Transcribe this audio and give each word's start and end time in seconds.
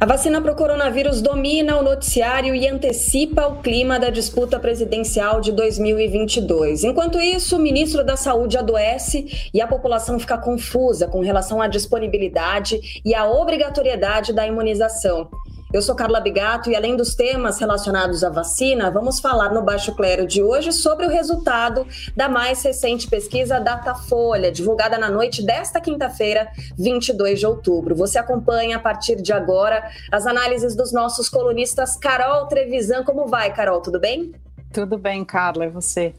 A 0.00 0.06
vacina 0.06 0.42
para 0.42 0.50
o 0.50 0.56
coronavírus 0.56 1.22
domina 1.22 1.78
o 1.78 1.82
noticiário 1.82 2.54
e 2.54 2.66
antecipa 2.66 3.46
o 3.46 3.62
clima 3.62 3.98
da 3.98 4.10
disputa 4.10 4.58
presidencial 4.58 5.40
de 5.40 5.52
2022. 5.52 6.82
Enquanto 6.82 7.20
isso, 7.20 7.56
o 7.56 7.60
ministro 7.60 8.04
da 8.04 8.16
Saúde 8.16 8.58
adoece 8.58 9.48
e 9.54 9.60
a 9.60 9.68
população 9.68 10.18
fica 10.18 10.36
confusa 10.36 11.06
com 11.06 11.20
relação 11.20 11.62
à 11.62 11.68
disponibilidade 11.68 13.00
e 13.04 13.14
à 13.14 13.24
obrigatoriedade 13.24 14.32
da 14.32 14.44
imunização. 14.46 15.30
Eu 15.74 15.82
sou 15.82 15.96
Carla 15.96 16.20
Bigato 16.20 16.70
e 16.70 16.76
além 16.76 16.96
dos 16.96 17.16
temas 17.16 17.58
relacionados 17.58 18.22
à 18.22 18.30
vacina, 18.30 18.92
vamos 18.92 19.18
falar 19.18 19.52
no 19.52 19.60
Baixo 19.60 19.92
Clero 19.92 20.24
de 20.24 20.40
hoje 20.40 20.70
sobre 20.70 21.04
o 21.04 21.08
resultado 21.08 21.84
da 22.14 22.28
mais 22.28 22.62
recente 22.62 23.08
pesquisa 23.08 23.58
Datafolha, 23.58 24.52
divulgada 24.52 24.96
na 24.96 25.10
noite 25.10 25.44
desta 25.44 25.80
quinta-feira, 25.80 26.46
22 26.78 27.40
de 27.40 27.46
outubro. 27.48 27.96
Você 27.96 28.20
acompanha 28.20 28.76
a 28.76 28.78
partir 28.78 29.20
de 29.20 29.32
agora 29.32 29.90
as 30.12 30.28
análises 30.28 30.76
dos 30.76 30.92
nossos 30.92 31.28
colunistas 31.28 31.96
Carol 31.96 32.46
Trevisan. 32.46 33.02
Como 33.02 33.26
vai, 33.26 33.52
Carol? 33.52 33.82
Tudo 33.82 33.98
bem? 33.98 34.30
Tudo 34.72 34.96
bem, 34.96 35.24
Carla. 35.24 35.64
E 35.64 35.70
você? 35.70 36.14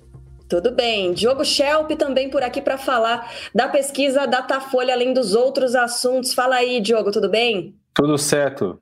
Tudo 0.50 0.70
bem. 0.70 1.14
Diogo 1.14 1.46
Schelp 1.46 1.92
também 1.92 2.30
por 2.30 2.44
aqui 2.44 2.62
para 2.62 2.78
falar 2.78 3.32
da 3.56 3.70
pesquisa 3.70 4.28
Datafolha, 4.28 4.94
além 4.94 5.14
dos 5.14 5.34
outros 5.34 5.76
assuntos. 5.76 6.34
Fala 6.34 6.56
aí, 6.56 6.82
Diogo, 6.82 7.10
tudo 7.10 7.30
bem? 7.30 7.74
Tudo 7.94 8.18
certo. 8.18 8.82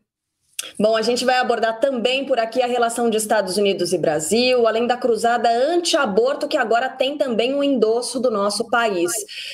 Bom, 0.79 0.95
a 0.95 1.01
gente 1.01 1.23
vai 1.23 1.37
abordar 1.37 1.79
também 1.79 2.25
por 2.25 2.39
aqui 2.39 2.61
a 2.61 2.67
relação 2.67 3.09
de 3.09 3.17
Estados 3.17 3.57
Unidos 3.57 3.93
e 3.93 3.97
Brasil, 3.97 4.67
além 4.67 4.87
da 4.87 4.97
cruzada 4.97 5.49
anti-aborto, 5.49 6.47
que 6.47 6.57
agora 6.57 6.89
tem 6.89 7.17
também 7.17 7.53
um 7.53 7.63
endosso 7.63 8.19
do 8.19 8.31
nosso 8.31 8.67
país. 8.69 9.11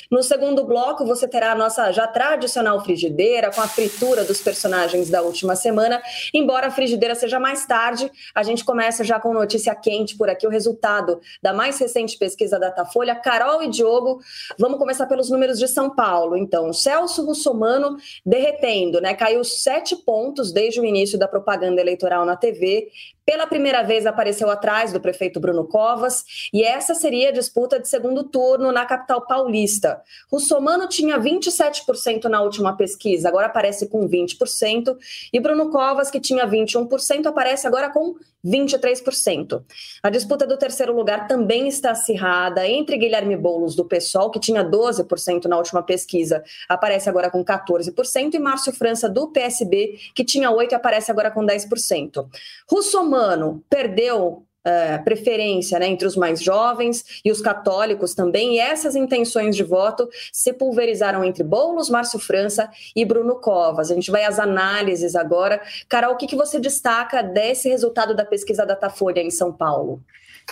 No 0.09 0.23
segundo 0.23 0.63
bloco, 0.63 1.05
você 1.05 1.27
terá 1.27 1.51
a 1.51 1.55
nossa 1.55 1.91
já 1.91 2.07
tradicional 2.07 2.83
frigideira, 2.83 3.51
com 3.51 3.61
a 3.61 3.67
fritura 3.67 4.23
dos 4.23 4.41
personagens 4.41 5.09
da 5.09 5.21
última 5.21 5.55
semana. 5.55 6.01
Embora 6.33 6.67
a 6.67 6.71
frigideira 6.71 7.15
seja 7.15 7.39
mais 7.39 7.65
tarde, 7.65 8.09
a 8.33 8.43
gente 8.43 8.63
começa 8.63 9.03
já 9.03 9.19
com 9.19 9.33
notícia 9.33 9.75
quente 9.75 10.17
por 10.17 10.29
aqui, 10.29 10.47
o 10.47 10.49
resultado 10.49 11.19
da 11.41 11.53
mais 11.53 11.77
recente 11.79 12.17
pesquisa 12.17 12.57
da 12.57 12.69
Datafolha. 12.69 13.15
Carol 13.15 13.63
e 13.63 13.67
Diogo, 13.67 14.21
vamos 14.57 14.77
começar 14.77 15.05
pelos 15.07 15.29
números 15.29 15.57
de 15.57 15.67
São 15.67 15.89
Paulo. 15.89 16.37
Então, 16.37 16.71
Celso 16.71 17.25
Russomano 17.25 17.97
derretendo, 18.25 19.01
né? 19.01 19.13
Caiu 19.13 19.43
sete 19.43 19.95
pontos 19.95 20.51
desde 20.51 20.79
o 20.79 20.85
início 20.85 20.98
início 20.99 21.17
da 21.17 21.27
propaganda 21.27 21.79
eleitoral 21.79 22.25
na 22.25 22.35
TV, 22.35 22.89
pela 23.25 23.45
primeira 23.45 23.83
vez 23.83 24.05
apareceu 24.05 24.49
atrás 24.49 24.91
do 24.91 24.99
prefeito 24.99 25.39
Bruno 25.39 25.67
Covas, 25.67 26.23
e 26.51 26.63
essa 26.63 26.95
seria 26.95 27.29
a 27.29 27.31
disputa 27.31 27.79
de 27.79 27.87
segundo 27.87 28.23
turno 28.23 28.71
na 28.71 28.85
capital 28.85 29.25
paulista. 29.25 30.01
Russomano 30.31 30.87
tinha 30.87 31.19
27% 31.19 32.25
na 32.25 32.41
última 32.41 32.75
pesquisa, 32.75 33.29
agora 33.29 33.45
aparece 33.45 33.87
com 33.87 34.07
20%, 34.07 34.97
e 35.31 35.39
Bruno 35.39 35.69
Covas, 35.69 36.09
que 36.09 36.19
tinha 36.19 36.47
21%, 36.47 37.27
aparece 37.27 37.67
agora 37.67 37.89
com 37.91 38.15
23%. 38.45 39.63
A 40.01 40.09
disputa 40.09 40.47
do 40.47 40.57
terceiro 40.57 40.95
lugar 40.95 41.27
também 41.27 41.67
está 41.67 41.91
acirrada 41.91 42.67
entre 42.67 42.97
Guilherme 42.97 43.35
Boulos, 43.35 43.75
do 43.75 43.85
PSOL, 43.85 44.31
que 44.31 44.39
tinha 44.39 44.63
12% 44.63 45.45
na 45.45 45.57
última 45.57 45.83
pesquisa, 45.83 46.43
aparece 46.67 47.09
agora 47.09 47.29
com 47.29 47.43
14%, 47.43 48.33
e 48.33 48.39
Márcio 48.39 48.73
França, 48.73 49.09
do 49.09 49.27
PSB, 49.27 49.99
que 50.15 50.23
tinha 50.23 50.49
8% 50.49 50.71
e 50.71 50.75
aparece 50.75 51.11
agora 51.11 51.31
com 51.31 51.45
10%. 51.45 52.27
Russomano 52.69 53.63
perdeu 53.69 54.43
Uh, 54.59 55.01
preferência 55.05 55.79
né, 55.79 55.87
entre 55.87 56.05
os 56.05 56.17
mais 56.17 56.41
jovens 56.41 57.21
e 57.23 57.31
os 57.31 57.39
católicos 57.39 58.13
também, 58.13 58.55
e 58.55 58.59
essas 58.59 58.93
intenções 58.93 59.55
de 59.55 59.63
voto 59.63 60.09
se 60.33 60.51
pulverizaram 60.51 61.23
entre 61.23 61.45
Boulos, 61.45 61.89
Márcio 61.89 62.19
França 62.19 62.69
e 62.93 63.05
Bruno 63.05 63.35
Covas. 63.35 63.89
A 63.89 63.95
gente 63.95 64.11
vai 64.11 64.25
às 64.25 64.37
análises 64.37 65.15
agora. 65.15 65.61
Carol, 65.87 66.13
o 66.13 66.17
que, 66.17 66.27
que 66.27 66.35
você 66.35 66.59
destaca 66.59 67.23
desse 67.23 67.69
resultado 67.69 68.13
da 68.13 68.25
pesquisa 68.25 68.65
Datafolha 68.65 69.21
em 69.21 69.31
São 69.31 69.51
Paulo? 69.51 70.01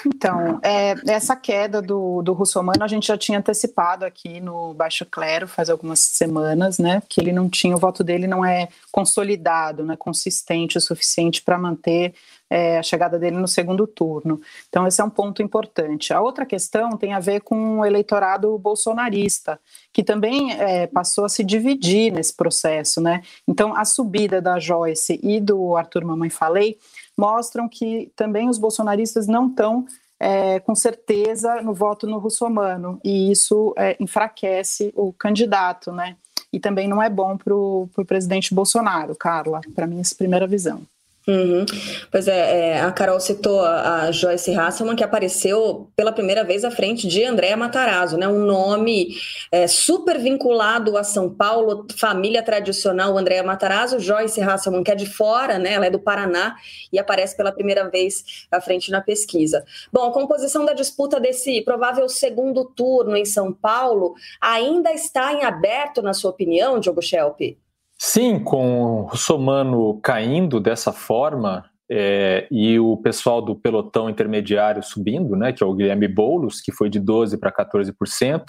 Então, 0.06 0.60
é, 0.64 0.96
essa 1.08 1.36
queda 1.36 1.82
do, 1.82 2.22
do 2.22 2.34
russomano 2.34 2.84
a 2.84 2.88
gente 2.88 3.08
já 3.08 3.18
tinha 3.18 3.40
antecipado 3.40 4.06
aqui 4.06 4.40
no 4.40 4.74
Baixo 4.74 5.06
Clero 5.06 5.48
faz 5.48 5.70
algumas 5.70 6.00
semanas, 6.00 6.78
né? 6.78 7.02
Que 7.08 7.22
ele 7.22 7.32
não 7.32 7.50
tinha, 7.50 7.76
o 7.76 7.80
voto 7.80 8.04
dele 8.04 8.28
não 8.28 8.46
é 8.46 8.68
consolidado, 8.92 9.84
não 9.84 9.94
é 9.94 9.98
consistente 9.98 10.78
o 10.78 10.82
suficiente 10.82 11.42
para 11.42 11.58
manter 11.58 12.14
é, 12.50 12.78
a 12.78 12.84
chegada 12.84 13.20
dele 13.20 13.38
no 13.38 13.48
segundo 13.48 13.86
turno. 13.86 14.40
Então, 14.70 14.88
esse 14.88 15.02
é 15.02 15.04
um 15.04 15.10
ponto 15.10 15.42
importante. 15.42 16.14
A 16.14 16.22
outra 16.22 16.46
questão 16.46 16.92
tem 16.92 17.14
a 17.14 17.20
ver 17.20 17.42
com 17.42 17.80
o 17.80 17.86
eleitorado 17.86 18.58
bolsonarista, 18.58 19.60
que 19.92 20.04
também 20.04 20.54
é, 20.54 20.88
passou 20.88 21.26
a 21.26 21.30
se 21.30 21.44
dividir 21.44 22.12
nesse 22.12 22.34
processo, 22.34 23.02
né? 23.02 23.22
Então, 23.48 23.76
a 23.76 23.84
subida 23.86 24.42
da 24.42 24.60
Joyce 24.60 25.20
e 25.22 25.40
do 25.40 25.76
Arthur 25.76 26.06
Mamãe 26.06 26.30
Falei 26.30 26.78
mostram 27.18 27.68
que 27.68 28.12
também 28.16 28.50
os 28.50 28.58
bolsonaristas 28.58 29.28
não 29.28 29.48
estão 29.48 29.86
é, 30.20 30.60
com 30.60 30.74
certeza 30.74 31.62
no 31.62 31.74
voto 31.74 32.08
no 32.08 32.18
russomano, 32.18 33.00
e 33.04 33.32
isso 33.32 33.74
é, 33.78 33.96
enfraquece 34.00 34.92
o 34.96 35.14
candidato, 35.14 35.92
né? 35.92 36.16
E 36.52 36.60
também 36.60 36.88
não 36.88 37.02
é 37.02 37.10
bom 37.10 37.38
para 37.38 37.54
o 37.54 37.90
presidente 38.08 38.54
Bolsonaro, 38.54 39.16
Carla, 39.16 39.62
para 39.76 39.86
mim, 39.86 40.00
essa 40.00 40.16
primeira 40.16 40.48
visão. 40.48 40.82
Uhum. 41.30 41.66
Pois 42.10 42.26
é, 42.26 42.70
é, 42.70 42.82
a 42.82 42.90
Carol 42.90 43.20
citou 43.20 43.60
a, 43.60 44.04
a 44.04 44.12
Joyce 44.14 44.56
Hasselman, 44.56 44.96
que 44.96 45.04
apareceu 45.04 45.92
pela 45.94 46.14
primeira 46.14 46.42
vez 46.42 46.64
à 46.64 46.72
frente 46.72 47.06
de 47.06 47.22
Andréa 47.26 47.58
Matarazzo, 47.58 48.18
né? 48.18 48.30
um 48.30 48.46
nome 48.46 49.10
é, 49.52 49.68
super 49.68 50.18
vinculado 50.18 50.96
a 50.96 51.04
São 51.04 51.30
Paulo, 51.30 51.86
família 51.98 52.42
tradicional 52.42 53.18
Andréa 53.18 53.44
Matarazzo, 53.44 54.00
Joyce 54.00 54.40
Hasselman, 54.40 54.86
que 54.86 54.92
é 54.92 54.96
de 54.96 55.06
fora, 55.06 55.60
né? 55.60 55.74
ela 55.74 55.88
é 55.88 55.90
do 55.90 56.00
Paraná 56.00 56.56
e 56.94 56.98
aparece 56.98 57.36
pela 57.36 57.52
primeira 57.52 57.90
vez 57.90 58.48
à 58.50 58.62
frente 58.62 58.90
na 58.90 59.02
pesquisa. 59.02 59.66
Bom, 59.92 60.06
a 60.06 60.14
composição 60.14 60.64
da 60.64 60.72
disputa 60.72 61.20
desse 61.20 61.62
provável 61.62 62.08
segundo 62.08 62.64
turno 62.64 63.18
em 63.18 63.26
São 63.26 63.52
Paulo 63.52 64.16
ainda 64.40 64.94
está 64.94 65.34
em 65.34 65.44
aberto, 65.44 66.02
na 66.02 66.14
sua 66.14 66.32
opinião, 66.32 66.80
Diogo 66.80 67.02
Schelp? 67.02 67.58
Sim, 68.00 68.40
com 68.40 68.82
o 68.82 69.02
Russomano 69.04 70.00
caindo 70.02 70.60
dessa 70.60 70.94
forma 70.94 71.66
é, 71.90 72.48
e 72.52 72.80
o 72.80 72.98
pessoal 72.98 73.42
do 73.42 73.56
pelotão 73.56 74.10
intermediário 74.10 74.84
subindo, 74.84 75.36
né, 75.36 75.52
que 75.52 75.64
é 75.64 75.66
o 75.66 75.74
Guilherme 75.74 76.08
Boulos, 76.08 76.62
que 76.62 76.72
foi 76.72 76.90
de 76.90 77.00
12% 77.02 77.40
para 77.40 77.52
14%, 77.52 78.46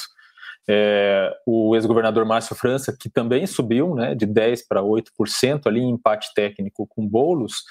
é, 0.68 1.34
o 1.46 1.74
ex-governador 1.74 2.26
Márcio 2.26 2.54
França, 2.54 2.94
que 2.98 3.08
também 3.08 3.46
subiu 3.46 3.94
né, 3.94 4.14
de 4.14 4.26
10% 4.26 4.64
para 4.68 4.82
8% 4.82 5.66
ali 5.66 5.80
em 5.80 5.90
empate 5.90 6.28
técnico 6.34 6.86
com 6.86 7.08
Boulos, 7.08 7.62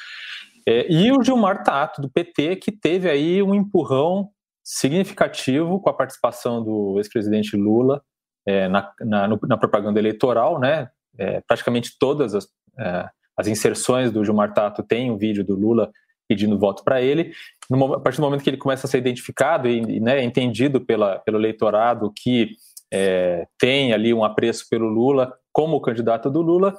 é, 0.68 0.92
e 0.92 1.12
o 1.12 1.22
Gilmar 1.22 1.64
Tato, 1.64 2.02
do 2.02 2.10
PT, 2.10 2.56
que 2.58 2.72
teve 2.72 3.10
aí 3.10 3.44
um 3.44 3.54
empurrão 3.54 4.30
significativo 4.64 5.80
com 5.80 5.90
a 5.90 5.94
participação 5.94 6.64
do 6.64 6.96
ex-presidente 6.98 7.56
Lula 7.56 8.02
é, 8.46 8.68
na, 8.68 8.92
na, 9.02 9.28
no, 9.28 9.40
na 9.44 9.58
propaganda 9.58 10.00
eleitoral, 10.00 10.60
né, 10.60 10.90
é, 11.18 11.42
praticamente 11.48 11.96
todas 12.00 12.36
as, 12.36 12.48
é, 12.80 13.10
as 13.36 13.48
inserções 13.48 14.12
do 14.12 14.24
Gilmar 14.24 14.54
Tato 14.54 14.84
têm 14.84 15.12
um 15.12 15.18
vídeo 15.18 15.44
do 15.44 15.56
Lula 15.56 15.92
pedindo 16.28 16.60
voto 16.60 16.84
para 16.84 17.02
ele. 17.02 17.32
No, 17.70 17.94
a 17.94 18.00
partir 18.00 18.18
do 18.18 18.24
momento 18.24 18.44
que 18.44 18.50
ele 18.50 18.58
começa 18.58 18.86
a 18.86 18.90
ser 18.90 18.98
identificado 18.98 19.68
e 19.68 20.00
né, 20.00 20.24
entendido 20.24 20.82
pela, 20.82 21.20
pelo 21.20 21.38
eleitorado 21.38 22.12
que 22.16 22.56
é, 22.92 23.48
tem 23.58 23.94
ali 23.94 24.14
um 24.14 24.24
apreço 24.24 24.66
pelo 24.70 24.88
Lula 24.88 25.34
como 25.52 25.82
candidato 25.82 26.30
do 26.30 26.42
Lula, 26.42 26.78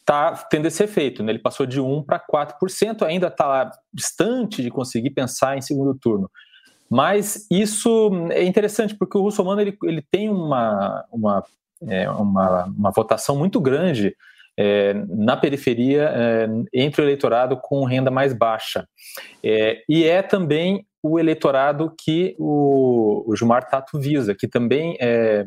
está 0.00 0.32
tendo 0.50 0.66
esse 0.66 0.82
efeito. 0.82 1.22
Né? 1.22 1.32
Ele 1.32 1.38
passou 1.38 1.64
de 1.64 1.80
1% 1.80 2.04
para 2.04 2.20
4%, 2.20 3.02
ainda 3.02 3.28
está 3.28 3.70
distante 3.92 4.62
de 4.62 4.70
conseguir 4.70 5.10
pensar 5.10 5.56
em 5.56 5.62
segundo 5.62 5.94
turno. 5.94 6.30
Mas 6.90 7.46
isso 7.50 8.10
é 8.30 8.44
interessante, 8.44 8.94
porque 8.94 9.16
o 9.16 9.22
Russomano 9.22 9.60
ele, 9.60 9.76
ele 9.84 10.02
tem 10.02 10.28
uma, 10.28 11.04
uma 11.10 11.42
é, 11.88 12.08
uma, 12.10 12.64
uma 12.64 12.90
votação 12.90 13.36
muito 13.36 13.60
grande 13.60 14.14
é, 14.58 14.94
na 15.08 15.36
periferia 15.36 16.10
é, 16.14 16.48
entre 16.74 17.02
o 17.02 17.04
eleitorado 17.04 17.58
com 17.60 17.84
renda 17.84 18.10
mais 18.10 18.32
baixa. 18.32 18.86
É, 19.42 19.82
e 19.88 20.04
é 20.04 20.22
também 20.22 20.86
o 21.02 21.18
eleitorado 21.18 21.92
que 21.98 22.36
o, 22.38 23.24
o 23.26 23.36
Gilmar 23.36 23.68
Tato 23.68 23.98
visa, 23.98 24.34
que 24.34 24.46
também 24.46 24.96
é, 25.00 25.46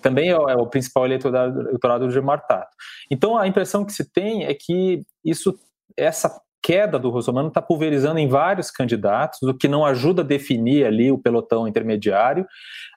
também 0.00 0.30
é 0.30 0.38
o, 0.38 0.48
é 0.48 0.66
principal 0.68 1.04
eleitorado, 1.04 1.60
eleitorado 1.60 2.06
do 2.06 2.12
Gilmar 2.12 2.44
Tato. 2.46 2.74
Então 3.10 3.36
a 3.36 3.46
impressão 3.46 3.84
que 3.84 3.92
se 3.92 4.10
tem 4.10 4.44
é 4.44 4.54
que 4.54 5.02
isso, 5.24 5.54
essa 5.96 6.40
queda 6.62 6.98
do 6.98 7.10
Russomano 7.10 7.48
está 7.48 7.60
pulverizando 7.60 8.18
em 8.18 8.28
vários 8.28 8.70
candidatos, 8.70 9.42
o 9.42 9.54
que 9.54 9.66
não 9.66 9.84
ajuda 9.84 10.22
a 10.22 10.24
definir 10.24 10.86
ali 10.86 11.10
o 11.10 11.18
pelotão 11.18 11.66
intermediário, 11.66 12.46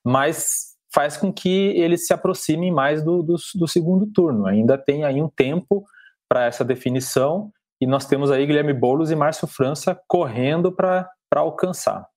mas 0.03 0.74
faz 0.95 1.17
com 1.17 1.31
que 1.31 1.73
eles 1.75 2.07
se 2.07 2.13
aproximem 2.13 2.71
mais 2.71 3.03
do, 3.03 3.21
do, 3.21 3.35
do 3.55 3.67
segundo 3.67 4.07
turno. 4.07 4.47
Ainda 4.47 4.77
tem 4.77 5.03
aí 5.03 5.21
um 5.21 5.27
tempo 5.27 5.83
para 6.29 6.45
essa 6.45 6.63
definição 6.63 7.51
e 7.81 7.85
nós 7.85 8.05
temos 8.05 8.31
aí 8.31 8.45
Guilherme 8.45 8.73
Boulos 8.73 9.11
e 9.11 9.15
Márcio 9.15 9.45
França 9.45 9.99
correndo 10.07 10.71
para 10.71 11.09
alcançar. 11.35 12.07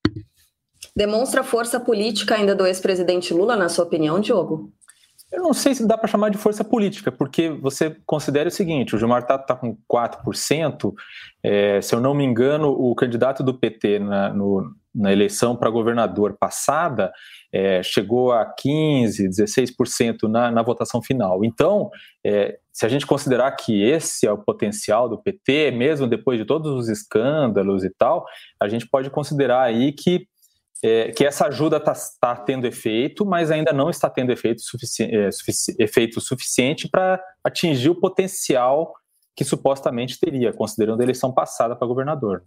Demonstra 0.94 1.42
força 1.42 1.80
política 1.80 2.36
ainda 2.36 2.54
do 2.54 2.64
ex-presidente 2.64 3.34
Lula, 3.34 3.56
na 3.56 3.68
sua 3.68 3.84
opinião, 3.84 4.20
Diogo? 4.20 4.72
Eu 5.32 5.42
não 5.42 5.52
sei 5.52 5.74
se 5.74 5.86
dá 5.86 5.98
para 5.98 6.08
chamar 6.08 6.30
de 6.30 6.38
força 6.38 6.62
política, 6.62 7.10
porque 7.10 7.50
você 7.50 7.96
considera 8.06 8.48
o 8.48 8.52
seguinte: 8.52 8.94
o 8.94 8.98
Gilmar 8.98 9.26
Tato 9.26 9.42
está 9.42 9.56
com 9.56 9.76
4%. 9.92 10.94
É, 11.42 11.80
se 11.82 11.94
eu 11.94 12.00
não 12.00 12.14
me 12.14 12.24
engano, 12.24 12.70
o 12.70 12.94
candidato 12.94 13.42
do 13.42 13.52
PT 13.52 13.98
na, 13.98 14.32
no, 14.32 14.72
na 14.94 15.12
eleição 15.12 15.54
para 15.54 15.68
governador 15.68 16.36
passada 16.38 17.12
é, 17.52 17.82
chegou 17.82 18.32
a 18.32 18.44
15%, 18.44 19.28
16% 19.28 20.28
na, 20.28 20.50
na 20.50 20.62
votação 20.62 21.02
final. 21.02 21.44
Então, 21.44 21.90
é, 22.24 22.58
se 22.72 22.84
a 22.84 22.88
gente 22.88 23.06
considerar 23.06 23.50
que 23.52 23.82
esse 23.82 24.26
é 24.26 24.32
o 24.32 24.38
potencial 24.38 25.08
do 25.08 25.18
PT, 25.18 25.70
mesmo 25.72 26.06
depois 26.06 26.38
de 26.38 26.44
todos 26.44 26.72
os 26.72 26.88
escândalos 26.88 27.84
e 27.84 27.90
tal, 27.90 28.24
a 28.60 28.68
gente 28.68 28.86
pode 28.86 29.10
considerar 29.10 29.62
aí 29.62 29.92
que 29.92 30.26
é, 30.80 31.10
que 31.10 31.24
essa 31.24 31.48
ajuda 31.48 31.78
está 31.78 31.92
tá 32.20 32.36
tendo 32.36 32.64
efeito, 32.64 33.26
mas 33.26 33.50
ainda 33.50 33.72
não 33.72 33.90
está 33.90 34.08
tendo 34.08 34.30
efeito, 34.30 34.62
sufici 34.62 35.02
é, 35.12 35.28
sufici 35.32 35.74
efeito 35.76 36.20
suficiente 36.20 36.88
para 36.88 37.20
atingir 37.42 37.90
o 37.90 37.96
potencial 37.96 38.94
que 39.34 39.44
supostamente 39.44 40.18
teria, 40.20 40.52
considerando 40.52 41.00
a 41.00 41.02
eleição 41.02 41.32
passada 41.32 41.74
para 41.74 41.86
governador. 41.86 42.44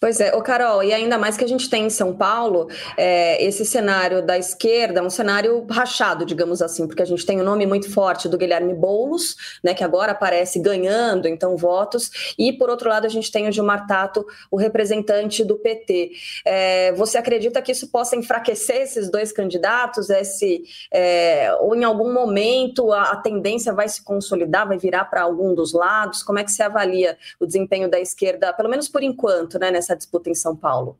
Pois 0.00 0.20
é, 0.20 0.32
o 0.32 0.40
Carol, 0.42 0.80
e 0.84 0.94
ainda 0.94 1.18
mais 1.18 1.36
que 1.36 1.42
a 1.42 1.48
gente 1.48 1.68
tem 1.68 1.86
em 1.86 1.90
São 1.90 2.14
Paulo 2.14 2.68
é, 2.96 3.44
esse 3.44 3.64
cenário 3.64 4.24
da 4.24 4.38
esquerda, 4.38 5.02
um 5.02 5.10
cenário 5.10 5.66
rachado, 5.68 6.24
digamos 6.24 6.62
assim, 6.62 6.86
porque 6.86 7.02
a 7.02 7.04
gente 7.04 7.26
tem 7.26 7.38
o 7.38 7.40
um 7.40 7.44
nome 7.44 7.66
muito 7.66 7.92
forte 7.92 8.28
do 8.28 8.38
Guilherme 8.38 8.74
Boulos, 8.74 9.34
né, 9.60 9.74
que 9.74 9.82
agora 9.82 10.12
aparece 10.12 10.60
ganhando 10.60 11.26
então 11.26 11.56
votos, 11.56 12.34
e 12.38 12.52
por 12.52 12.70
outro 12.70 12.88
lado 12.88 13.06
a 13.06 13.08
gente 13.08 13.32
tem 13.32 13.48
o 13.48 13.52
Gilmar 13.52 13.88
Tato, 13.88 14.24
o 14.52 14.56
representante 14.56 15.44
do 15.44 15.56
PT. 15.56 16.12
É, 16.44 16.92
você 16.92 17.18
acredita 17.18 17.60
que 17.60 17.72
isso 17.72 17.88
possa 17.88 18.14
enfraquecer 18.14 18.82
esses 18.82 19.10
dois 19.10 19.32
candidatos? 19.32 20.10
Esse, 20.10 20.62
é, 20.92 21.52
ou 21.58 21.74
em 21.74 21.82
algum 21.82 22.12
momento 22.12 22.92
a, 22.92 23.02
a 23.10 23.16
tendência 23.16 23.72
vai 23.72 23.88
se 23.88 24.04
consolidar, 24.04 24.68
vai 24.68 24.78
virar 24.78 25.06
para 25.06 25.22
algum 25.22 25.56
dos 25.56 25.72
lados? 25.72 26.22
Como 26.22 26.38
é 26.38 26.44
que 26.44 26.52
você 26.52 26.62
avalia 26.62 27.18
o 27.40 27.46
desempenho 27.46 27.90
da 27.90 27.98
esquerda, 27.98 28.52
pelo 28.52 28.68
menos 28.68 28.88
por 28.88 29.02
enquanto, 29.02 29.58
né, 29.58 29.72
nessa 29.72 29.87
essa 29.88 29.96
disputa 29.96 30.30
em 30.30 30.34
São 30.34 30.54
Paulo? 30.54 30.98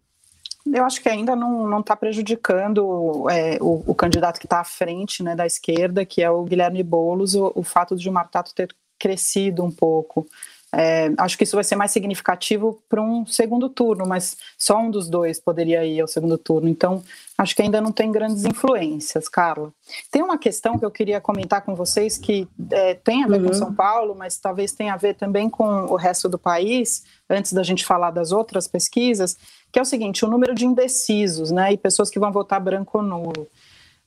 Eu 0.67 0.85
acho 0.85 1.01
que 1.01 1.09
ainda 1.09 1.35
não 1.35 1.81
está 1.81 1.97
prejudicando 1.97 3.29
é, 3.31 3.59
o, 3.61 3.85
o, 3.87 3.95
candidato 3.95 4.39
que 4.39 4.47
está 4.47 4.61
à 4.61 4.65
frente 4.65 5.23
né, 5.23 5.35
da 5.35 5.47
esquerda, 5.47 6.05
que 6.05 6.23
é 6.23 6.31
o 6.31 6.45
Guilherme 6.45 6.83
Boulos, 6.83 7.35
o, 7.35 7.53
o 7.55 7.63
fato 7.63 7.97
de 7.97 8.09
o 8.09 8.13
Martato 8.13 8.55
ter 8.55 8.75
crescido 8.99 9.65
um 9.65 9.71
pouco. 9.71 10.27
É, 10.75 11.11
acho 11.17 11.39
que 11.39 11.45
isso 11.45 11.57
vai 11.57 11.65
ser 11.65 11.77
mais 11.77 11.91
significativo 11.91 12.83
para 12.89 13.01
um 13.01 13.25
segundo 13.25 13.71
turno, 13.71 14.07
mas 14.07 14.37
só 14.59 14.79
um 14.79 14.91
dos 14.91 15.09
dois 15.09 15.41
poderia 15.41 15.85
ir 15.85 16.01
ao 16.01 16.07
segundo 16.07 16.37
turno. 16.37 16.69
Então, 16.69 17.03
acho 17.39 17.57
que 17.57 17.63
ainda 17.63 17.81
não 17.81 17.91
tem 17.91 18.13
grandes 18.13 18.45
influências, 18.45 19.29
Carla. 19.29 19.73
Tem 20.11 20.23
uma 20.23 20.37
questão 20.37 20.79
que 20.79 20.85
eu 20.85 20.91
queria 20.91 21.21
comentar 21.23 21.63
com 21.63 21.75
vocês 21.75 22.19
que 22.19 22.47
é, 22.71 22.95
tem 22.95 23.25
a 23.25 23.27
ver 23.27 23.41
uhum. 23.41 23.47
com 23.47 23.53
São 23.55 23.75
Paulo, 23.75 24.15
mas 24.15 24.37
talvez 24.37 24.73
tenha 24.73 24.93
a 24.93 24.99
ver 24.99 25.15
também 25.15 25.49
com 25.49 25.65
o 25.65 25.97
resto 25.97 26.29
do 26.29 26.39
país, 26.39 27.03
antes 27.31 27.55
da 27.55 27.63
gente 27.63 27.87
falar 27.87 28.11
das 28.11 28.31
outras 28.31 28.69
pesquisas, 28.69 29.39
que 29.73 29.79
é 29.79 29.83
o 29.83 29.87
seguinte: 29.87 30.25
o 30.25 30.29
número 30.29 30.55
de 30.55 30.67
indecisos, 30.67 31.51
né, 31.51 31.73
e 31.73 31.79
pessoas 31.79 32.11
que 32.11 32.19
vão 32.19 32.31
votar 32.31 32.61
branco 32.61 32.99
ou 32.99 33.05
nulo. 33.05 33.49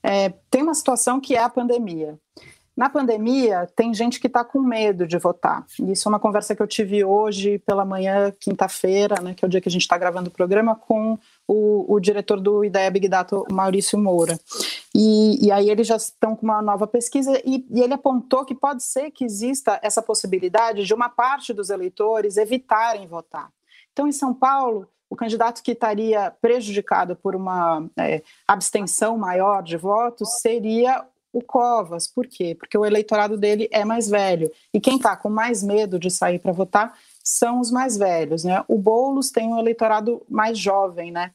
É, 0.03 0.33
tem 0.49 0.61
uma 0.61 0.73
situação 0.73 1.19
que 1.19 1.35
é 1.35 1.43
a 1.43 1.49
pandemia. 1.49 2.17
Na 2.75 2.89
pandemia, 2.89 3.69
tem 3.75 3.93
gente 3.93 4.19
que 4.19 4.27
está 4.27 4.45
com 4.45 4.59
medo 4.61 5.05
de 5.05 5.17
votar. 5.17 5.65
Isso 5.89 6.07
é 6.07 6.09
uma 6.09 6.19
conversa 6.19 6.55
que 6.55 6.61
eu 6.61 6.67
tive 6.67 7.03
hoje 7.03 7.59
pela 7.59 7.83
manhã, 7.83 8.31
quinta-feira, 8.39 9.21
né, 9.21 9.33
que 9.33 9.43
é 9.43 9.47
o 9.47 9.49
dia 9.49 9.59
que 9.59 9.67
a 9.67 9.71
gente 9.71 9.81
está 9.81 9.97
gravando 9.97 10.29
o 10.29 10.33
programa, 10.33 10.75
com 10.75 11.19
o, 11.45 11.93
o, 11.93 11.99
diretor 11.99 12.39
do 12.39 12.63
Ideia 12.63 12.89
Big 12.89 13.09
Data, 13.09 13.35
Maurício 13.51 13.99
Moura. 13.99 14.39
E, 14.95 15.45
e 15.45 15.51
aí 15.51 15.69
eles 15.69 15.85
já 15.85 15.97
estão 15.97 16.33
com 16.35 16.45
uma 16.45 16.61
nova 16.61 16.87
pesquisa 16.87 17.41
e, 17.45 17.65
e, 17.69 17.81
ele 17.81 17.93
apontou 17.93 18.45
que 18.45 18.55
pode 18.55 18.83
ser 18.83 19.11
que 19.11 19.25
exista 19.25 19.77
essa 19.83 20.01
possibilidade 20.01 20.85
de 20.85 20.93
uma 20.93 21.09
parte 21.09 21.53
dos 21.53 21.69
eleitores 21.69 22.37
evitarem 22.37 23.05
votar. 23.05 23.49
Então, 23.91 24.07
em 24.07 24.13
São 24.13 24.33
Paulo, 24.33 24.87
o 25.09 25.15
candidato 25.15 25.61
que 25.61 25.73
estaria 25.73 26.31
prejudicado 26.41 27.17
por 27.17 27.35
uma 27.35 27.85
é, 27.97 28.23
abstenção 28.47 29.17
maior 29.17 29.61
de 29.61 29.75
votos 29.75 30.39
seria 30.39 31.05
o 31.33 31.41
Covas. 31.41 32.07
Por 32.07 32.27
quê? 32.27 32.55
Porque 32.55 32.77
o 32.77 32.85
eleitorado 32.85 33.37
dele 33.37 33.67
é 33.71 33.85
mais 33.85 34.09
velho. 34.09 34.51
E 34.73 34.79
quem 34.79 34.97
está 34.97 35.15
com 35.15 35.29
mais 35.29 35.63
medo 35.63 35.99
de 35.99 36.09
sair 36.09 36.39
para 36.39 36.51
votar 36.51 36.93
são 37.23 37.59
os 37.59 37.71
mais 37.71 37.97
velhos. 37.97 38.43
Né? 38.43 38.63
O 38.67 38.77
Boulos 38.77 39.31
tem 39.31 39.47
um 39.47 39.59
eleitorado 39.59 40.21
mais 40.29 40.57
jovem, 40.57 41.11
né? 41.11 41.31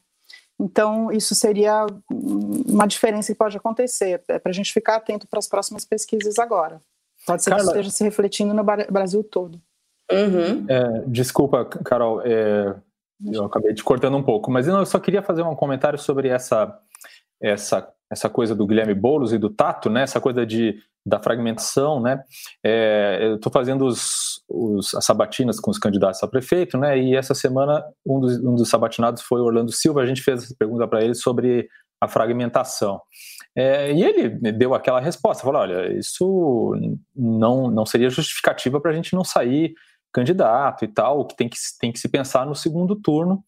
Então, 0.59 1.11
isso 1.11 1.35
seria 1.35 1.85
uma 2.09 2.87
diferença 2.87 3.31
que 3.31 3.37
pode 3.37 3.55
acontecer. 3.55 4.23
É 4.27 4.39
para 4.39 4.49
a 4.49 4.53
gente 4.53 4.73
ficar 4.73 4.95
atento 4.95 5.27
para 5.27 5.37
as 5.37 5.47
próximas 5.47 5.85
pesquisas 5.85 6.39
agora. 6.39 6.81
Pode 7.25 7.43
ser 7.43 7.51
Carla, 7.51 7.65
que 7.65 7.69
esteja 7.71 7.91
se 7.91 8.03
refletindo 8.03 8.53
no 8.53 8.63
Brasil 8.63 9.23
todo. 9.23 9.61
Uhum. 10.11 10.65
É, 10.67 11.03
desculpa, 11.05 11.65
Carol, 11.65 12.21
é, 12.23 12.75
eu 13.31 13.45
acabei 13.45 13.73
te 13.73 13.83
cortando 13.83 14.17
um 14.17 14.23
pouco, 14.23 14.49
mas 14.49 14.67
eu 14.67 14.85
só 14.85 14.99
queria 14.99 15.21
fazer 15.21 15.43
um 15.43 15.55
comentário 15.55 15.99
sobre 15.99 16.29
essa, 16.29 16.79
essa 17.41 17.87
essa 18.09 18.29
coisa 18.29 18.55
do 18.55 18.65
Guilherme 18.65 18.93
Boulos 18.93 19.33
e 19.33 19.37
do 19.37 19.49
Tato, 19.49 19.89
né? 19.89 20.03
Essa 20.03 20.21
coisa 20.21 20.45
de, 20.45 20.77
da 21.05 21.19
fragmentação, 21.19 21.99
né? 22.01 22.21
É, 22.63 23.19
eu 23.21 23.35
estou 23.35 23.51
fazendo 23.51 23.85
os, 23.85 24.41
os, 24.47 24.93
as 24.95 25.05
sabatinas 25.05 25.59
com 25.59 25.71
os 25.71 25.77
candidatos 25.77 26.23
a 26.23 26.27
prefeito, 26.27 26.77
né? 26.77 26.97
E 26.97 27.15
essa 27.15 27.33
semana 27.33 27.83
um 28.05 28.19
dos, 28.19 28.37
um 28.43 28.55
dos 28.55 28.69
sabatinados 28.69 29.21
foi 29.21 29.41
Orlando 29.41 29.71
Silva. 29.71 30.01
A 30.01 30.05
gente 30.05 30.21
fez 30.21 30.43
essa 30.43 30.55
pergunta 30.57 30.87
para 30.87 31.03
ele 31.03 31.15
sobre 31.15 31.67
a 31.99 32.07
fragmentação. 32.07 33.01
É, 33.55 33.91
e 33.91 34.03
ele 34.03 34.29
deu 34.51 34.73
aquela 34.75 34.99
resposta, 34.99 35.43
falou, 35.43 35.61
olha, 35.61 35.91
isso 35.97 36.75
não, 37.15 37.71
não 37.71 37.85
seria 37.85 38.09
justificativa 38.09 38.79
para 38.79 38.91
a 38.91 38.93
gente 38.93 39.15
não 39.15 39.23
sair 39.23 39.73
candidato 40.13 40.85
e 40.85 40.87
tal, 40.87 41.25
que 41.25 41.35
tem 41.35 41.49
que, 41.49 41.57
tem 41.79 41.91
que 41.91 41.99
se 41.99 42.07
pensar 42.07 42.45
no 42.45 42.55
segundo 42.55 42.95
turno, 42.95 43.43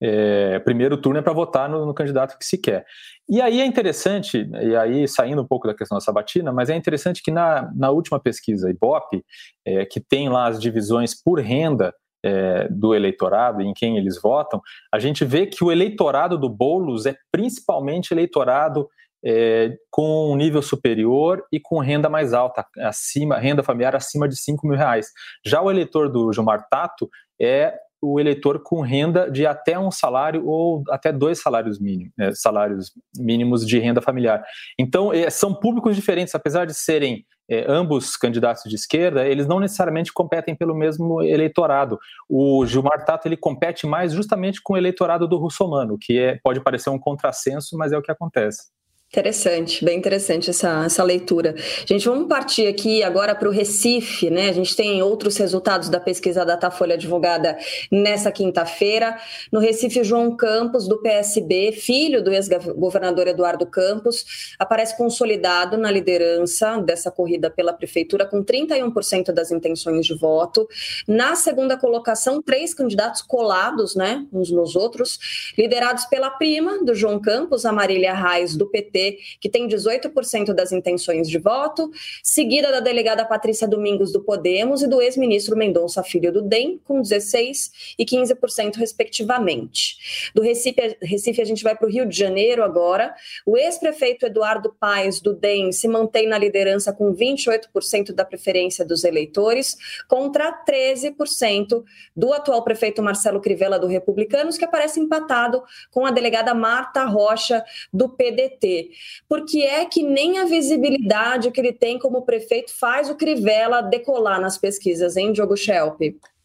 é, 0.00 0.58
primeiro 0.60 0.96
turno 0.96 1.18
é 1.18 1.22
para 1.22 1.32
votar 1.32 1.68
no, 1.68 1.86
no, 1.86 1.94
candidato 1.94 2.38
que 2.38 2.44
se 2.44 2.58
quer. 2.58 2.84
E 3.28 3.40
aí 3.40 3.60
é 3.60 3.66
interessante, 3.66 4.48
e 4.62 4.76
aí 4.76 5.08
saindo 5.08 5.42
um 5.42 5.46
pouco 5.46 5.66
da 5.66 5.74
questão 5.74 5.96
da 5.96 6.04
sabatina, 6.04 6.52
mas 6.52 6.68
é 6.68 6.76
interessante 6.76 7.22
que 7.22 7.30
na, 7.30 7.70
na 7.74 7.90
última 7.90 8.20
pesquisa 8.20 8.70
Ibope, 8.70 9.24
é, 9.64 9.84
que 9.84 10.00
tem 10.00 10.28
lá 10.28 10.48
as 10.48 10.60
divisões 10.60 11.14
por 11.14 11.40
renda 11.40 11.94
é, 12.22 12.68
do 12.68 12.94
eleitorado, 12.94 13.62
em 13.62 13.72
quem 13.72 13.96
eles 13.96 14.20
votam, 14.20 14.60
a 14.92 14.98
gente 14.98 15.24
vê 15.24 15.46
que 15.46 15.62
o 15.64 15.72
eleitorado 15.72 16.36
do 16.36 16.48
Boulos 16.48 17.06
é 17.06 17.16
principalmente 17.30 18.12
eleitorado 18.12 18.88
é, 19.24 19.76
com 19.90 20.32
um 20.32 20.36
nível 20.36 20.62
superior 20.62 21.44
e 21.50 21.58
com 21.58 21.78
renda 21.78 22.08
mais 22.08 22.32
alta, 22.32 22.64
acima, 22.78 23.38
renda 23.38 23.62
familiar 23.62 23.96
acima 23.96 24.28
de 24.28 24.36
5 24.36 24.66
mil 24.66 24.76
reais. 24.76 25.08
Já 25.44 25.60
o 25.60 25.70
eleitor 25.70 26.10
do 26.10 26.32
Gilmar 26.32 26.66
Tato 26.68 27.08
é 27.40 27.74
o 28.12 28.20
eleitor 28.20 28.62
com 28.62 28.80
renda 28.80 29.30
de 29.30 29.46
até 29.46 29.78
um 29.78 29.90
salário 29.90 30.46
ou 30.46 30.82
até 30.90 31.12
dois 31.12 31.40
salários 31.40 31.78
mínimos, 31.80 32.12
né, 32.16 32.30
salários 32.32 32.92
mínimos 33.16 33.66
de 33.66 33.78
renda 33.78 34.00
familiar. 34.00 34.44
Então, 34.78 35.12
é, 35.12 35.28
são 35.30 35.54
públicos 35.54 35.96
diferentes, 35.96 36.34
apesar 36.34 36.66
de 36.66 36.74
serem 36.74 37.24
é, 37.48 37.64
ambos 37.68 38.16
candidatos 38.16 38.64
de 38.68 38.74
esquerda, 38.74 39.26
eles 39.26 39.46
não 39.46 39.60
necessariamente 39.60 40.12
competem 40.12 40.54
pelo 40.54 40.74
mesmo 40.74 41.22
eleitorado. 41.22 41.98
O 42.28 42.66
Gilmar 42.66 43.04
Tato 43.04 43.26
ele 43.26 43.36
compete 43.36 43.86
mais 43.86 44.12
justamente 44.12 44.60
com 44.62 44.74
o 44.74 44.76
eleitorado 44.76 45.28
do 45.28 45.36
russomano, 45.36 45.96
que 46.00 46.18
é, 46.18 46.38
pode 46.42 46.60
parecer 46.60 46.90
um 46.90 46.98
contrassenso, 46.98 47.76
mas 47.76 47.92
é 47.92 47.98
o 47.98 48.02
que 48.02 48.10
acontece. 48.10 48.75
Interessante, 49.16 49.82
bem 49.82 49.96
interessante 49.96 50.50
essa, 50.50 50.84
essa 50.84 51.02
leitura. 51.02 51.54
Gente, 51.86 52.06
vamos 52.06 52.28
partir 52.28 52.66
aqui 52.66 53.02
agora 53.02 53.34
para 53.34 53.48
o 53.48 53.50
Recife, 53.50 54.28
né? 54.28 54.50
A 54.50 54.52
gente 54.52 54.76
tem 54.76 55.02
outros 55.02 55.38
resultados 55.38 55.88
da 55.88 55.98
pesquisa 55.98 56.44
Datafolha 56.44 56.98
divulgada 56.98 57.56
nessa 57.90 58.30
quinta-feira. 58.30 59.18
No 59.50 59.58
Recife, 59.58 60.04
João 60.04 60.36
Campos, 60.36 60.86
do 60.86 61.00
PSB, 61.00 61.72
filho 61.72 62.22
do 62.22 62.30
ex-governador 62.30 63.26
Eduardo 63.26 63.64
Campos, 63.64 64.52
aparece 64.58 64.94
consolidado 64.98 65.78
na 65.78 65.90
liderança 65.90 66.76
dessa 66.82 67.10
corrida 67.10 67.48
pela 67.48 67.72
prefeitura, 67.72 68.26
com 68.26 68.44
31% 68.44 69.32
das 69.32 69.50
intenções 69.50 70.04
de 70.04 70.14
voto. 70.14 70.68
Na 71.08 71.34
segunda 71.36 71.78
colocação, 71.78 72.42
três 72.42 72.74
candidatos 72.74 73.22
colados, 73.22 73.96
né? 73.96 74.26
Uns 74.30 74.50
nos 74.50 74.76
outros, 74.76 75.52
liderados 75.56 76.04
pela 76.04 76.28
prima 76.28 76.84
do 76.84 76.94
João 76.94 77.18
Campos, 77.18 77.64
a 77.64 77.72
Marília 77.72 78.12
Reis, 78.12 78.54
do 78.54 78.66
PT 78.66 79.05
Que 79.40 79.48
tem 79.48 79.68
18% 79.68 80.52
das 80.52 80.72
intenções 80.72 81.28
de 81.28 81.38
voto, 81.38 81.90
seguida 82.22 82.70
da 82.70 82.80
delegada 82.80 83.24
Patrícia 83.24 83.68
Domingos 83.68 84.12
do 84.12 84.22
Podemos 84.22 84.82
e 84.82 84.86
do 84.86 85.00
ex-ministro 85.00 85.56
Mendonça 85.56 86.02
Filho 86.02 86.32
do 86.32 86.42
DEM, 86.42 86.80
com 86.84 87.00
16% 87.00 87.70
e 87.98 88.04
15%, 88.04 88.76
respectivamente. 88.76 90.30
Do 90.34 90.42
Recife, 90.42 90.96
Recife 91.02 91.40
a 91.40 91.44
gente 91.44 91.62
vai 91.62 91.76
para 91.76 91.86
o 91.86 91.90
Rio 91.90 92.06
de 92.06 92.16
Janeiro 92.16 92.62
agora. 92.62 93.14
O 93.44 93.56
ex-prefeito 93.56 94.26
Eduardo 94.26 94.74
Paes, 94.78 95.20
do 95.20 95.34
DEM, 95.34 95.72
se 95.72 95.88
mantém 95.88 96.26
na 96.26 96.38
liderança 96.38 96.92
com 96.92 97.14
28% 97.14 98.12
da 98.12 98.24
preferência 98.24 98.84
dos 98.84 99.04
eleitores, 99.04 99.76
contra 100.08 100.52
13% 100.64 101.84
do 102.14 102.32
atual 102.32 102.62
prefeito 102.62 103.02
Marcelo 103.02 103.40
Crivella, 103.40 103.78
do 103.78 103.86
Republicanos, 103.86 104.58
que 104.58 104.64
aparece 104.64 105.00
empatado 105.00 105.62
com 105.90 106.06
a 106.06 106.10
delegada 106.10 106.54
Marta 106.54 107.04
Rocha, 107.04 107.64
do 107.92 108.08
PDT. 108.08 108.85
Por 109.28 109.44
que 109.44 109.62
é 109.62 109.84
que 109.84 110.02
nem 110.02 110.38
a 110.38 110.44
visibilidade 110.44 111.50
que 111.50 111.60
ele 111.60 111.72
tem 111.72 111.98
como 111.98 112.22
prefeito 112.22 112.72
faz 112.78 113.10
o 113.10 113.16
Crivella 113.16 113.82
decolar 113.82 114.40
nas 114.40 114.58
pesquisas, 114.58 115.16
hein, 115.16 115.32
Diogo 115.32 115.56
Schelp? 115.56 116.00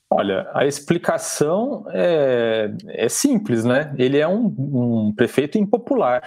Olha, 0.09 0.49
a 0.53 0.65
explicação 0.65 1.85
é, 1.89 2.69
é 2.89 3.07
simples, 3.07 3.63
né? 3.63 3.95
Ele 3.97 4.17
é 4.17 4.27
um, 4.27 4.53
um 4.57 5.13
prefeito 5.15 5.57
impopular. 5.57 6.21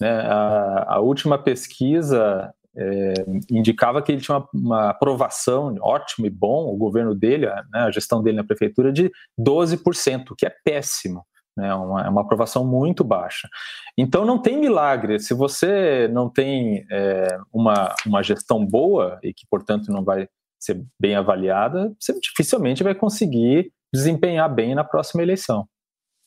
Né? 0.00 0.08
A, 0.08 0.94
a 0.94 1.00
última 1.00 1.36
pesquisa 1.36 2.54
é, 2.76 3.14
indicava 3.50 4.02
que 4.02 4.12
ele 4.12 4.20
tinha 4.20 4.38
uma, 4.38 4.48
uma, 4.52 4.90
aprovação 4.90 5.74
ótimo 5.80 6.26
e 6.26 6.30
bom, 6.30 6.72
o 6.72 6.76
governo 6.76 7.14
dele, 7.14 7.46
a, 7.46 7.64
né, 7.72 7.80
a 7.80 7.90
gestão 7.90 8.22
dele 8.22 8.36
na 8.36 8.44
prefeitura, 8.44 8.92
de 8.92 9.10
12%, 9.38 10.34
que 10.36 10.46
é 10.46 10.54
péssimo. 10.64 11.24
Né, 11.56 11.72
uma, 11.72 12.02
é 12.04 12.08
uma 12.08 12.22
aprovação 12.22 12.66
muito 12.66 13.04
baixa. 13.04 13.48
Então 13.96 14.24
não 14.24 14.40
tem 14.40 14.58
milagre. 14.58 15.20
Se 15.20 15.32
você 15.34 16.08
não 16.08 16.28
tem 16.28 16.84
é, 16.90 17.38
uma, 17.52 17.94
uma 18.04 18.22
gestão 18.22 18.64
boa 18.66 19.18
e 19.22 19.32
que, 19.32 19.46
portanto, 19.48 19.92
não 19.92 20.02
vai 20.02 20.28
ser 20.58 20.84
bem 20.98 21.14
avaliada, 21.14 21.94
você 22.00 22.18
dificilmente 22.18 22.82
vai 22.82 22.94
conseguir 22.94 23.70
desempenhar 23.92 24.52
bem 24.52 24.74
na 24.74 24.82
próxima 24.82 25.22
eleição. 25.22 25.68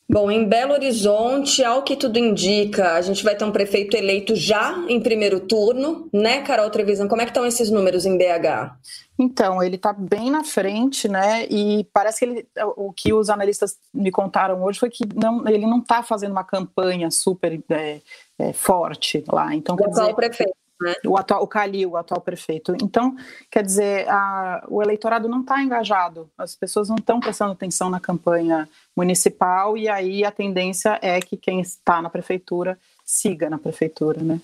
Bom, 0.09 0.31
em 0.31 0.47
Belo 0.47 0.71
Horizonte, 0.71 1.61
ao 1.65 1.83
que 1.83 1.97
tudo 1.97 2.17
indica, 2.17 2.93
a 2.93 3.01
gente 3.01 3.25
vai 3.25 3.35
ter 3.35 3.43
um 3.43 3.51
prefeito 3.51 3.97
eleito 3.97 4.35
já 4.35 4.85
em 4.87 5.01
primeiro 5.01 5.41
turno, 5.41 6.07
né, 6.13 6.41
Carol 6.43 6.69
Trevisan? 6.69 7.09
Como 7.09 7.21
é 7.21 7.25
que 7.25 7.31
estão 7.31 7.45
esses 7.45 7.69
números 7.69 8.05
em 8.05 8.17
BH? 8.17 8.73
Então, 9.19 9.61
ele 9.61 9.75
está 9.75 9.91
bem 9.91 10.31
na 10.31 10.45
frente, 10.45 11.09
né? 11.09 11.45
E 11.49 11.85
parece 11.91 12.19
que 12.19 12.25
ele, 12.25 12.47
o 12.77 12.93
que 12.93 13.11
os 13.11 13.29
analistas 13.29 13.77
me 13.93 14.09
contaram 14.09 14.63
hoje 14.63 14.79
foi 14.79 14.89
que 14.89 15.03
não, 15.13 15.45
ele 15.45 15.65
não 15.65 15.79
está 15.79 16.01
fazendo 16.01 16.31
uma 16.31 16.43
campanha 16.43 17.11
super 17.11 17.61
é, 17.69 17.99
é, 18.39 18.53
forte 18.53 19.23
lá. 19.27 19.53
Então, 19.53 19.75
quer 19.75 19.89
dizer, 19.89 20.15
prefeito. 20.15 20.66
Né? 20.81 20.93
O 21.05 21.17
atual, 21.17 21.43
o 21.43 21.47
Calil, 21.47 21.91
o 21.91 21.97
atual 21.97 22.21
prefeito. 22.21 22.75
Então, 22.81 23.15
quer 23.49 23.63
dizer, 23.63 24.07
a, 24.09 24.63
o 24.69 24.81
eleitorado 24.81 25.27
não 25.27 25.41
está 25.41 25.61
engajado, 25.61 26.29
as 26.37 26.55
pessoas 26.55 26.89
não 26.89 26.97
estão 26.97 27.19
prestando 27.19 27.51
atenção 27.51 27.89
na 27.89 27.99
campanha 27.99 28.69
municipal 28.95 29.77
e 29.77 29.89
aí 29.89 30.23
a 30.23 30.31
tendência 30.31 30.99
é 31.01 31.19
que 31.19 31.35
quem 31.35 31.59
está 31.61 32.01
na 32.01 32.09
prefeitura 32.09 32.77
siga 33.05 33.49
na 33.49 33.57
prefeitura, 33.57 34.21
né? 34.21 34.39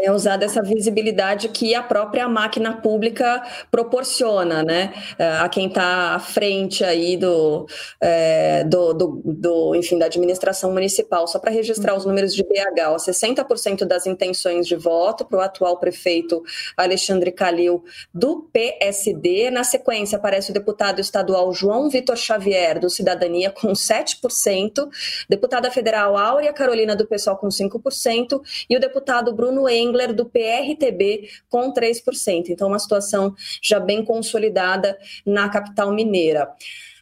É 0.00 0.12
usada 0.12 0.44
essa 0.44 0.62
visibilidade 0.62 1.48
que 1.48 1.74
a 1.74 1.82
própria 1.82 2.28
máquina 2.28 2.76
pública 2.76 3.42
proporciona, 3.70 4.62
né, 4.62 4.92
é, 5.18 5.28
a 5.38 5.48
quem 5.48 5.66
está 5.66 6.14
à 6.14 6.18
frente 6.18 6.84
aí 6.84 7.16
do, 7.16 7.66
é, 8.00 8.64
do, 8.64 8.92
do, 8.92 9.22
do, 9.24 9.74
enfim, 9.74 9.98
da 9.98 10.06
administração 10.06 10.72
municipal. 10.72 11.26
Só 11.26 11.38
para 11.38 11.50
registrar 11.50 11.96
os 11.96 12.04
números 12.04 12.34
de 12.34 12.42
BH, 12.42 12.88
ó, 12.88 12.96
60% 12.96 13.84
das 13.84 14.06
intenções 14.06 14.66
de 14.66 14.76
voto 14.76 15.24
para 15.24 15.38
o 15.38 15.40
atual 15.40 15.78
prefeito 15.78 16.42
Alexandre 16.76 17.32
Calil 17.32 17.84
do 18.12 18.48
PSD. 18.52 19.50
Na 19.50 19.64
sequência 19.64 20.16
aparece 20.16 20.50
o 20.50 20.54
deputado 20.54 21.00
estadual 21.00 21.52
João 21.52 21.88
Vitor 21.88 22.16
Xavier 22.16 22.78
do 22.78 22.88
Cidadania 22.88 23.50
com 23.50 23.72
7%, 23.72 24.88
deputada 25.28 25.70
federal 25.70 26.16
Áurea 26.16 26.52
Carolina 26.52 26.94
do 26.94 27.06
PSOL 27.06 27.36
com 27.36 27.48
5% 27.48 28.40
e 28.68 28.76
o 28.76 28.80
deputado 28.80 29.32
Bruno 29.32 29.68
Engler 29.68 29.87
Engler 29.88 30.12
do 30.14 30.26
PRTB 30.26 31.28
com 31.48 31.72
3%. 31.72 32.48
Então, 32.48 32.68
uma 32.68 32.78
situação 32.78 33.34
já 33.62 33.80
bem 33.80 34.04
consolidada 34.04 34.98
na 35.24 35.48
capital 35.48 35.92
mineira. 35.92 36.48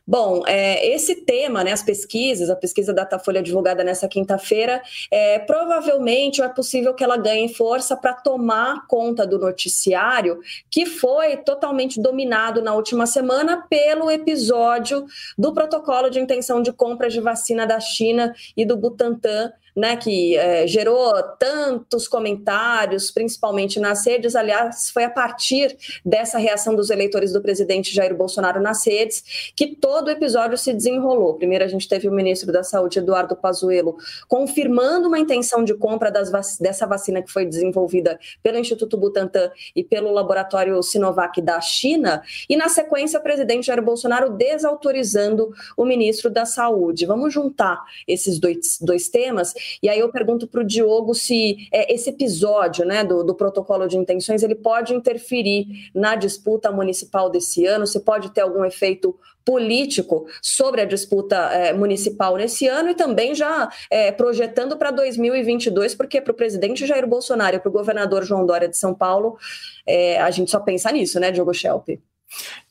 Bom, 0.09 0.45
é, 0.47 0.87
esse 0.89 1.17
tema, 1.25 1.65
né, 1.65 1.73
as 1.73 1.83
pesquisas, 1.83 2.49
a 2.49 2.55
pesquisa 2.55 2.95
Datafolha 2.95 3.43
divulgada 3.43 3.83
nessa 3.83 4.07
quinta-feira, 4.07 4.81
é, 5.11 5.41
provavelmente 5.41 6.41
é 6.41 6.49
possível 6.49 6.95
que 6.95 7.03
ela 7.03 7.17
ganhe 7.17 7.53
força 7.53 7.97
para 7.97 8.15
tomar 8.15 8.87
conta 8.87 9.27
do 9.27 9.37
noticiário, 9.37 10.39
que 10.71 10.87
foi 10.87 11.39
totalmente 11.39 12.01
dominado 12.01 12.63
na 12.63 12.73
última 12.73 13.05
semana 13.05 13.67
pelo 13.69 14.09
episódio 14.09 15.05
do 15.37 15.53
protocolo 15.53 16.09
de 16.09 16.21
intenção 16.21 16.63
de 16.63 16.73
compra 16.73 17.11
de 17.11 17.21
vacina 17.21 17.67
da 17.67 17.81
China 17.81 18.33
e 18.57 18.65
do 18.65 18.77
Butantan 18.77 19.53
né, 19.77 19.95
que 19.97 20.37
é, 20.37 20.67
gerou 20.67 21.13
tantos 21.39 22.09
comentários, 22.09 23.11
principalmente 23.11 23.79
nas 23.79 24.07
redes. 24.07 24.35
Aliás, 24.35 24.89
foi 24.89 25.05
a 25.05 25.11
partir 25.11 25.77
dessa 26.05 26.39
reação 26.39 26.75
dos 26.75 26.89
eleitores 26.89 27.33
do 27.33 27.43
presidente 27.43 27.95
Jair 27.95 28.17
Bolsonaro 28.17 28.61
nas 28.61 28.87
redes 28.87 29.53
que 29.55 29.67
todo 29.77 30.09
o 30.09 30.11
episódio 30.11 30.57
se 30.57 30.73
desenrolou. 30.73 31.35
Primeiro, 31.35 31.65
a 31.65 31.69
gente 31.69 31.87
teve 31.87 32.09
o 32.09 32.13
ministro 32.13 32.51
da 32.51 32.63
Saúde, 32.63 33.01
Eduardo 33.01 33.37
Pazuello, 33.37 33.99
confirmando 34.27 35.09
uma 35.09 35.19
intenção 35.19 35.63
de 35.63 35.75
compra 35.75 36.11
vac 36.11 36.47
dessa 36.61 36.87
vacina 36.87 37.21
que 37.21 37.31
foi 37.31 37.45
desenvolvida 37.45 38.19
pelo 38.43 38.59
Instituto 38.59 38.97
Butantan 38.97 39.51
e 39.75 39.85
pelo 39.85 40.11
laboratório 40.11 40.83
Sinovac 40.83 41.43
da 41.43 41.61
China. 41.61 42.23
E, 42.49 42.57
na 42.57 42.69
sequência, 42.69 43.19
o 43.19 43.23
presidente 43.23 43.67
Jair 43.67 43.83
Bolsonaro 43.83 44.31
desautorizando 44.31 45.53
o 45.77 45.85
ministro 45.85 46.31
da 46.31 46.47
Saúde. 46.47 47.05
Vamos 47.05 47.35
juntar 47.35 47.83
esses 48.07 48.39
dois, 48.39 48.79
dois 48.81 49.09
temas 49.09 49.53
e 49.83 49.89
aí 49.89 49.99
eu 49.99 50.11
pergunto 50.11 50.47
para 50.47 50.61
o 50.61 50.65
Diogo 50.65 51.15
se 51.15 51.69
é, 51.73 51.93
esse 51.93 52.11
episódio 52.11 52.85
né, 52.85 53.05
do, 53.05 53.23
do 53.23 53.35
protocolo 53.35 53.87
de 53.87 53.97
intenções 53.97 54.43
ele 54.43 54.55
pode 54.55 54.95
interferir 54.95 55.91
na 55.95 56.15
disputa 56.15 56.71
municipal 56.71 57.31
desse 57.31 57.67
ano, 57.67 57.87
se 57.87 58.01
pode 58.01 58.31
ter 58.31 58.41
algum 58.41 58.65
efeito 58.65 59.15
político 59.47 60.27
sobre 60.43 60.81
a 60.81 60.85
disputa 60.85 61.37
é, 61.37 61.73
municipal 61.73 62.37
nesse 62.37 62.67
ano 62.67 62.91
e 62.91 62.95
também 62.95 63.33
já 63.33 63.69
é, 63.89 64.11
projetando 64.11 64.77
para 64.77 64.91
2022, 64.91 65.95
porque 65.95 66.21
para 66.21 66.33
o 66.33 66.35
presidente 66.35 66.85
Jair 66.85 67.07
Bolsonaro 67.07 67.55
e 67.55 67.61
para 67.61 67.69
o 67.69 67.73
governador 67.73 68.25
João 68.25 68.45
Dória 68.45 68.69
de 68.69 68.77
São 68.77 68.93
Paulo, 68.93 69.39
é, 69.87 70.21
a 70.21 70.31
gente 70.33 70.51
só 70.51 70.59
pensa 70.59 70.91
nisso, 70.91 71.21
né, 71.21 71.31
Diogo 71.31 71.55
Schelp? 71.55 71.91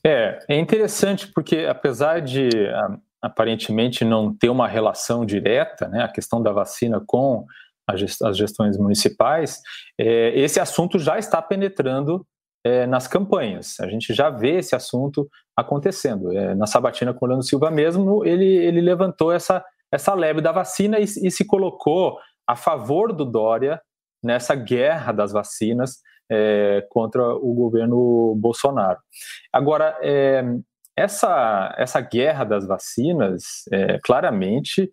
É, 0.04 0.38
é 0.48 0.58
interessante 0.58 1.28
porque 1.28 1.60
apesar 1.66 2.20
de 2.20 2.50
aparentemente 3.22 4.04
não 4.04 4.34
ter 4.34 4.48
uma 4.48 4.68
relação 4.68 5.24
direta, 5.24 5.88
né, 5.88 6.02
a 6.02 6.08
questão 6.08 6.42
da 6.42 6.52
vacina 6.52 7.02
com 7.04 7.46
as 7.88 8.36
gestões 8.36 8.76
municipais, 8.76 9.60
é, 9.98 10.36
esse 10.38 10.58
assunto 10.58 10.98
já 10.98 11.18
está 11.18 11.40
penetrando 11.40 12.26
é, 12.64 12.84
nas 12.84 13.06
campanhas. 13.06 13.78
A 13.78 13.86
gente 13.86 14.12
já 14.12 14.28
vê 14.28 14.56
esse 14.58 14.74
assunto 14.74 15.28
acontecendo. 15.56 16.36
É, 16.36 16.54
na 16.56 16.66
sabatina 16.66 17.14
com 17.14 17.24
o 17.24 17.28
Orlando 17.28 17.44
Silva 17.44 17.70
mesmo, 17.70 18.24
ele, 18.24 18.44
ele 18.44 18.80
levantou 18.80 19.32
essa, 19.32 19.64
essa 19.92 20.14
leve 20.14 20.40
da 20.40 20.50
vacina 20.50 20.98
e, 20.98 21.04
e 21.04 21.30
se 21.30 21.44
colocou 21.46 22.18
a 22.44 22.56
favor 22.56 23.12
do 23.12 23.24
Dória 23.24 23.80
nessa 24.22 24.56
guerra 24.56 25.12
das 25.12 25.30
vacinas 25.32 26.00
é, 26.30 26.84
contra 26.90 27.22
o 27.36 27.54
governo 27.54 28.34
Bolsonaro. 28.34 28.98
Agora, 29.52 29.96
é, 30.02 30.42
essa, 30.96 31.74
essa 31.76 32.00
guerra 32.00 32.44
das 32.44 32.66
vacinas, 32.66 33.64
é, 33.70 33.98
claramente, 34.02 34.90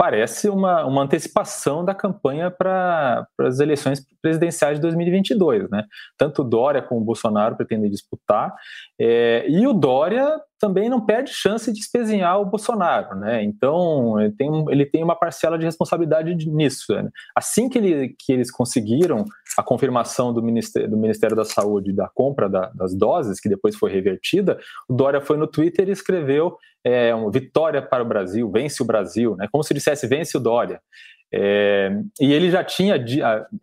parece 0.00 0.48
uma, 0.48 0.84
uma 0.86 1.02
antecipação 1.02 1.84
da 1.84 1.94
campanha 1.94 2.50
para 2.50 3.26
as 3.40 3.60
eleições 3.60 4.02
presidenciais 4.22 4.76
de 4.76 4.82
2022. 4.82 5.68
Né? 5.70 5.84
Tanto 6.16 6.42
Dória 6.42 6.80
como 6.80 7.02
o 7.02 7.04
Bolsonaro 7.04 7.56
pretendem 7.56 7.90
disputar, 7.90 8.54
é, 8.98 9.44
e 9.48 9.66
o 9.66 9.72
Dória 9.72 10.40
também 10.60 10.90
não 10.90 11.04
perde 11.04 11.32
chance 11.32 11.72
de 11.72 11.80
espezinhar 11.80 12.38
o 12.38 12.44
Bolsonaro. 12.44 13.18
Né? 13.18 13.42
Então, 13.42 14.20
ele 14.20 14.32
tem, 14.32 14.64
ele 14.68 14.86
tem 14.86 15.02
uma 15.02 15.16
parcela 15.16 15.58
de 15.58 15.64
responsabilidade 15.64 16.34
nisso. 16.46 16.92
Né? 16.92 17.08
Assim 17.34 17.68
que, 17.68 17.78
ele, 17.78 18.14
que 18.18 18.30
eles 18.30 18.50
conseguiram 18.50 19.24
a 19.56 19.62
confirmação 19.62 20.32
do 20.34 20.42
Ministério, 20.42 20.88
do 20.88 20.98
Ministério 20.98 21.34
da 21.34 21.44
Saúde 21.44 21.94
da 21.94 22.08
compra 22.08 22.48
da, 22.48 22.70
das 22.74 22.94
doses, 22.94 23.40
que 23.40 23.48
depois 23.48 23.74
foi 23.74 23.90
revertida, 23.90 24.60
o 24.86 24.94
Dória 24.94 25.20
foi 25.20 25.38
no 25.38 25.46
Twitter 25.46 25.88
e 25.88 25.92
escreveu 25.92 26.56
é, 26.84 27.14
uma 27.14 27.30
vitória 27.30 27.80
para 27.80 28.02
o 28.02 28.06
Brasil, 28.06 28.50
vence 28.50 28.82
o 28.82 28.86
Brasil, 28.86 29.36
né? 29.36 29.48
como 29.50 29.64
se 29.64 29.72
dissesse 29.72 30.06
vence 30.06 30.36
o 30.36 30.40
Dória. 30.40 30.80
É, 31.32 31.90
e 32.20 32.32
ele 32.32 32.50
já 32.50 32.62
tinha 32.62 32.96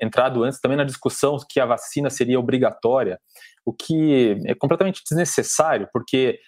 entrado 0.02 0.44
antes 0.44 0.60
também 0.60 0.78
na 0.78 0.86
discussão 0.86 1.38
que 1.48 1.60
a 1.60 1.66
vacina 1.66 2.10
seria 2.10 2.40
obrigatória, 2.40 3.20
o 3.66 3.74
que 3.74 4.38
é 4.46 4.56
completamente 4.56 5.04
desnecessário, 5.04 5.90
porque 5.92 6.40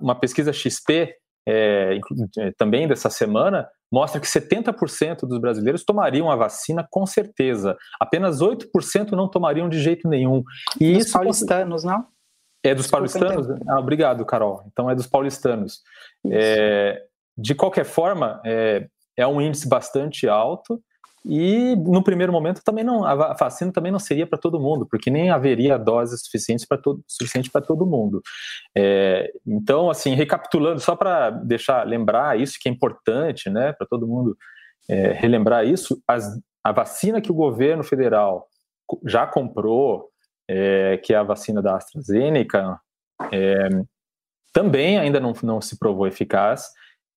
uma 0.00 0.14
pesquisa 0.14 0.52
XP 0.52 1.14
é, 1.48 1.98
é 2.38 2.52
também 2.58 2.86
dessa 2.86 3.08
semana, 3.08 3.68
mostra 3.90 4.20
que 4.20 4.26
70% 4.26 5.20
dos 5.22 5.38
brasileiros 5.38 5.82
tomariam 5.84 6.30
a 6.30 6.36
vacina 6.36 6.86
com 6.90 7.06
certeza. 7.06 7.76
Apenas 7.98 8.40
8% 8.40 9.12
não 9.12 9.28
tomariam 9.28 9.68
de 9.68 9.80
jeito 9.80 10.06
nenhum. 10.08 10.42
E 10.78 10.92
dos 10.92 11.04
isso 11.04 11.12
paulistanos, 11.12 11.84
não? 11.84 12.06
É 12.62 12.74
dos 12.74 12.86
Desculpa, 12.86 13.08
paulistanos? 13.08 13.60
Ah, 13.66 13.78
obrigado, 13.78 14.26
Carol. 14.26 14.62
Então 14.66 14.90
é 14.90 14.94
dos 14.94 15.06
paulistanos. 15.06 15.80
É, 16.30 17.02
de 17.36 17.54
qualquer 17.54 17.84
forma, 17.84 18.42
é, 18.44 18.86
é 19.16 19.26
um 19.26 19.40
índice 19.40 19.68
bastante 19.68 20.28
alto 20.28 20.82
e 21.24 21.76
no 21.76 22.02
primeiro 22.02 22.32
momento 22.32 22.62
também 22.64 22.84
não 22.84 23.04
a 23.04 23.34
vacina 23.34 23.72
também 23.72 23.92
não 23.92 23.98
seria 23.98 24.26
para 24.26 24.38
todo 24.38 24.60
mundo, 24.60 24.86
porque 24.86 25.10
nem 25.10 25.30
haveria 25.30 25.78
doses 25.78 26.22
suficientes 26.22 26.64
para 26.64 26.78
todo 26.78 27.02
suficiente 27.06 27.50
para 27.50 27.60
todo 27.60 27.86
mundo. 27.86 28.22
É, 28.76 29.30
então, 29.46 29.90
assim, 29.90 30.14
recapitulando 30.14 30.80
só 30.80 30.94
para 30.96 31.30
deixar 31.30 31.86
lembrar 31.86 32.38
isso 32.38 32.58
que 32.60 32.68
é 32.68 32.72
importante, 32.72 33.50
né, 33.50 33.72
para 33.72 33.86
todo 33.86 34.06
mundo 34.06 34.36
é, 34.88 35.12
relembrar 35.12 35.66
isso, 35.66 36.02
as, 36.06 36.26
a 36.64 36.72
vacina 36.72 37.20
que 37.20 37.30
o 37.30 37.34
governo 37.34 37.84
federal 37.84 38.48
já 39.04 39.26
comprou, 39.26 40.08
é, 40.48 40.96
que 40.98 41.12
é 41.12 41.16
a 41.16 41.22
vacina 41.22 41.60
da 41.60 41.76
AstraZeneca, 41.76 42.80
é, 43.32 43.68
também 44.52 44.98
ainda 44.98 45.20
não, 45.20 45.34
não 45.42 45.60
se 45.60 45.78
provou 45.78 46.06
eficaz, 46.06 46.68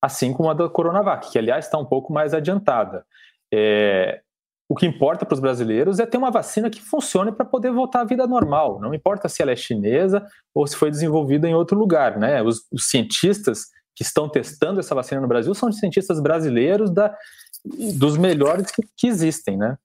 assim 0.02 0.34
como 0.34 0.50
a 0.50 0.54
da 0.54 0.68
Coronavac, 0.68 1.32
que 1.32 1.38
aliás 1.38 1.66
está 1.66 1.78
um 1.78 1.86
pouco 1.86 2.12
mais 2.12 2.34
adiantada. 2.34 3.06
É, 3.54 4.22
o 4.70 4.76
que 4.76 4.86
importa 4.86 5.26
para 5.26 5.34
os 5.34 5.42
brasileiros 5.42 6.00
é 6.00 6.06
ter 6.06 6.18
uma 6.18 6.32
vacina 6.32 6.70
que 6.70 6.82
funcione 6.82 7.32
para 7.32 7.46
poder 7.46 7.72
voltar 7.72 8.02
à 8.02 8.06
vida 8.06 8.26
normal. 8.26 8.80
Não 8.80 8.94
importa 8.94 9.28
se 9.28 9.42
ela 9.42 9.52
é 9.52 9.56
chinesa 9.56 10.26
ou 10.56 10.66
se 10.66 10.78
foi 10.78 10.90
desenvolvida 10.90 11.48
em 11.48 11.54
outro 11.54 11.78
lugar, 11.78 12.18
né? 12.18 12.42
Os, 12.42 12.62
os 12.72 12.90
cientistas 12.90 13.66
que 13.94 14.04
estão 14.04 14.30
testando 14.30 14.80
essa 14.80 14.96
vacina 14.96 15.20
no 15.20 15.28
Brasil 15.28 15.54
são 15.54 15.72
cientistas 15.74 16.22
brasileiros 16.22 16.90
da, 16.90 17.14
dos 17.98 18.18
melhores 18.18 18.72
que, 18.72 18.82
que 18.96 19.08
existem, 19.08 19.58
né? 19.58 19.78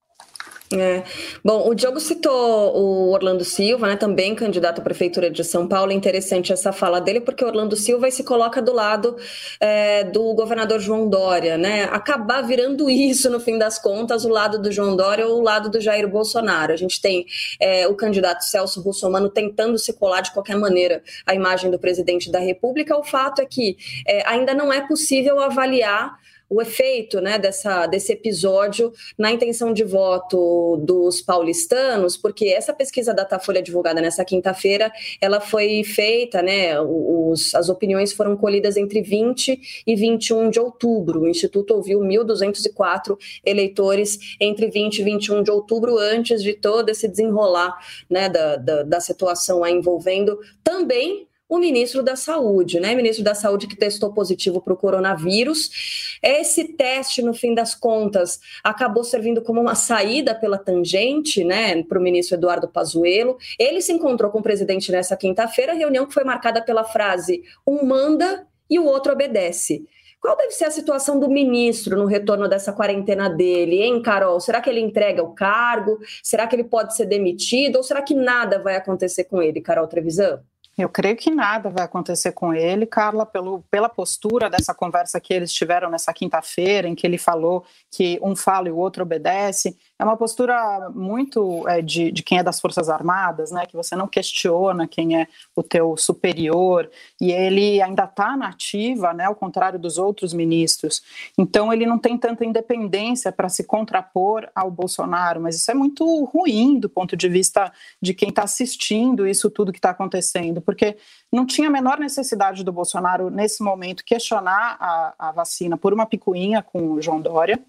É. 0.72 1.04
Bom, 1.44 1.68
o 1.68 1.74
Diogo 1.74 2.00
citou 2.00 2.76
o 2.76 3.12
Orlando 3.12 3.44
Silva, 3.44 3.86
né, 3.86 3.96
também 3.96 4.34
candidato 4.34 4.80
à 4.80 4.82
Prefeitura 4.82 5.30
de 5.30 5.44
São 5.44 5.68
Paulo. 5.68 5.92
Interessante 5.92 6.52
essa 6.52 6.72
fala 6.72 7.00
dele, 7.00 7.20
porque 7.20 7.44
Orlando 7.44 7.76
Silva 7.76 8.10
se 8.10 8.24
coloca 8.24 8.60
do 8.60 8.72
lado 8.72 9.16
é, 9.60 10.02
do 10.02 10.34
governador 10.34 10.80
João 10.80 11.08
Dória, 11.08 11.56
né? 11.56 11.84
Acabar 11.84 12.42
virando 12.42 12.90
isso, 12.90 13.30
no 13.30 13.38
fim 13.38 13.56
das 13.56 13.78
contas, 13.78 14.24
o 14.24 14.28
lado 14.28 14.60
do 14.60 14.72
João 14.72 14.96
Dória 14.96 15.26
ou 15.28 15.38
o 15.38 15.42
lado 15.42 15.70
do 15.70 15.80
Jair 15.80 16.08
Bolsonaro. 16.08 16.72
A 16.72 16.76
gente 16.76 17.00
tem 17.00 17.26
é, 17.60 17.86
o 17.86 17.94
candidato 17.94 18.42
Celso 18.42 18.80
Russomano 18.80 19.28
tentando 19.28 19.78
se 19.78 19.92
colar 19.92 20.20
de 20.20 20.32
qualquer 20.32 20.56
maneira 20.56 21.00
a 21.24 21.32
imagem 21.32 21.70
do 21.70 21.78
presidente 21.78 22.30
da 22.30 22.40
República. 22.40 22.96
O 22.96 23.04
fato 23.04 23.40
é 23.40 23.46
que 23.46 23.76
é, 24.04 24.26
ainda 24.28 24.52
não 24.52 24.72
é 24.72 24.80
possível 24.80 25.38
avaliar 25.38 26.18
o 26.48 26.62
efeito 26.62 27.20
né, 27.20 27.38
dessa, 27.38 27.86
desse 27.86 28.12
episódio 28.12 28.92
na 29.18 29.32
intenção 29.32 29.72
de 29.72 29.84
voto 29.84 30.76
dos 30.78 31.20
paulistanos, 31.20 32.16
porque 32.16 32.46
essa 32.46 32.72
pesquisa 32.72 33.12
Datafolha 33.12 33.62
divulgada 33.62 34.00
nessa 34.00 34.24
quinta-feira, 34.24 34.92
ela 35.20 35.40
foi 35.40 35.82
feita, 35.84 36.42
né, 36.42 36.80
os, 36.80 37.54
as 37.54 37.68
opiniões 37.68 38.12
foram 38.12 38.36
colhidas 38.36 38.76
entre 38.76 39.02
20 39.02 39.84
e 39.86 39.96
21 39.96 40.50
de 40.50 40.60
outubro. 40.60 41.22
O 41.22 41.28
Instituto 41.28 41.74
ouviu 41.74 42.00
1.204 42.00 43.16
eleitores 43.44 44.36
entre 44.40 44.68
20 44.68 44.98
e 44.98 45.02
21 45.04 45.42
de 45.42 45.50
outubro, 45.50 45.98
antes 45.98 46.42
de 46.42 46.54
todo 46.54 46.88
esse 46.88 47.08
desenrolar 47.08 47.76
né, 48.08 48.28
da, 48.28 48.56
da, 48.56 48.82
da 48.82 49.00
situação 49.00 49.66
envolvendo 49.66 50.38
também 50.62 51.26
o 51.48 51.58
ministro 51.58 52.02
da 52.02 52.16
Saúde, 52.16 52.80
né? 52.80 52.94
Ministro 52.94 53.24
da 53.24 53.34
Saúde 53.34 53.66
que 53.66 53.76
testou 53.76 54.12
positivo 54.12 54.60
para 54.60 54.72
o 54.72 54.76
coronavírus. 54.76 56.18
Esse 56.22 56.64
teste, 56.64 57.22
no 57.22 57.32
fim 57.32 57.54
das 57.54 57.74
contas, 57.74 58.40
acabou 58.64 59.04
servindo 59.04 59.42
como 59.42 59.60
uma 59.60 59.74
saída 59.74 60.34
pela 60.34 60.58
tangente, 60.58 61.44
né, 61.44 61.82
para 61.84 61.98
o 61.98 62.02
ministro 62.02 62.36
Eduardo 62.36 62.68
Pazuello. 62.68 63.36
Ele 63.58 63.80
se 63.80 63.92
encontrou 63.92 64.30
com 64.30 64.40
o 64.40 64.42
presidente 64.42 64.90
nessa 64.90 65.16
quinta-feira, 65.16 65.72
reunião 65.72 66.06
que 66.06 66.14
foi 66.14 66.24
marcada 66.24 66.60
pela 66.60 66.84
frase: 66.84 67.42
um 67.66 67.84
manda 67.84 68.46
e 68.68 68.78
o 68.78 68.84
outro 68.84 69.12
obedece. 69.12 69.84
Qual 70.20 70.36
deve 70.36 70.50
ser 70.50 70.64
a 70.64 70.70
situação 70.72 71.20
do 71.20 71.28
ministro 71.28 71.96
no 71.96 72.06
retorno 72.06 72.48
dessa 72.48 72.72
quarentena 72.72 73.28
dele, 73.28 73.82
hein, 73.82 74.02
Carol? 74.02 74.40
Será 74.40 74.60
que 74.60 74.68
ele 74.68 74.80
entrega 74.80 75.22
o 75.22 75.34
cargo? 75.34 75.98
Será 76.20 76.48
que 76.48 76.56
ele 76.56 76.64
pode 76.64 76.96
ser 76.96 77.06
demitido? 77.06 77.76
Ou 77.76 77.82
será 77.84 78.02
que 78.02 78.14
nada 78.14 78.58
vai 78.58 78.74
acontecer 78.74 79.24
com 79.24 79.40
ele, 79.40 79.60
Carol 79.60 79.86
Trevisan? 79.86 80.42
Eu 80.78 80.90
creio 80.90 81.16
que 81.16 81.30
nada 81.30 81.70
vai 81.70 81.84
acontecer 81.84 82.32
com 82.32 82.52
ele, 82.52 82.84
Carla, 82.84 83.24
pelo, 83.24 83.62
pela 83.70 83.88
postura 83.88 84.50
dessa 84.50 84.74
conversa 84.74 85.18
que 85.18 85.32
eles 85.32 85.50
tiveram 85.50 85.88
nessa 85.88 86.12
quinta-feira, 86.12 86.86
em 86.86 86.94
que 86.94 87.06
ele 87.06 87.16
falou 87.16 87.64
que 87.90 88.18
um 88.22 88.36
fala 88.36 88.68
e 88.68 88.70
o 88.70 88.76
outro 88.76 89.02
obedece 89.02 89.78
é 89.98 90.04
uma 90.04 90.16
postura 90.16 90.90
muito 90.94 91.66
é, 91.68 91.80
de, 91.80 92.12
de 92.12 92.22
quem 92.22 92.38
é 92.38 92.42
das 92.42 92.60
Forças 92.60 92.88
Armadas, 92.88 93.50
né? 93.50 93.64
Que 93.66 93.74
você 93.74 93.96
não 93.96 94.06
questiona 94.06 94.86
quem 94.86 95.20
é 95.20 95.26
o 95.54 95.62
teu 95.62 95.96
superior 95.96 96.90
e 97.20 97.32
ele 97.32 97.80
ainda 97.80 98.04
está 98.04 98.36
na 98.36 98.48
ativa, 98.48 99.14
né? 99.14 99.24
Ao 99.24 99.34
contrário 99.34 99.78
dos 99.78 99.96
outros 99.96 100.34
ministros. 100.34 101.02
Então 101.38 101.72
ele 101.72 101.86
não 101.86 101.98
tem 101.98 102.18
tanta 102.18 102.44
independência 102.44 103.32
para 103.32 103.48
se 103.48 103.64
contrapor 103.64 104.48
ao 104.54 104.70
Bolsonaro, 104.70 105.40
mas 105.40 105.56
isso 105.56 105.70
é 105.70 105.74
muito 105.74 106.24
ruim 106.24 106.78
do 106.78 106.90
ponto 106.90 107.16
de 107.16 107.28
vista 107.28 107.72
de 108.00 108.12
quem 108.12 108.28
está 108.28 108.42
assistindo 108.42 109.26
isso 109.26 109.50
tudo 109.50 109.72
que 109.72 109.78
está 109.78 109.90
acontecendo, 109.90 110.60
porque 110.60 110.96
não 111.32 111.46
tinha 111.46 111.68
a 111.68 111.72
menor 111.72 111.98
necessidade 111.98 112.62
do 112.62 112.72
Bolsonaro 112.72 113.30
nesse 113.30 113.62
momento 113.62 114.04
questionar 114.04 114.76
a, 114.78 115.14
a 115.18 115.32
vacina 115.32 115.78
por 115.78 115.94
uma 115.94 116.04
picuinha 116.04 116.62
com 116.62 116.92
o 116.92 117.00
João 117.00 117.20
Dória 117.20 117.64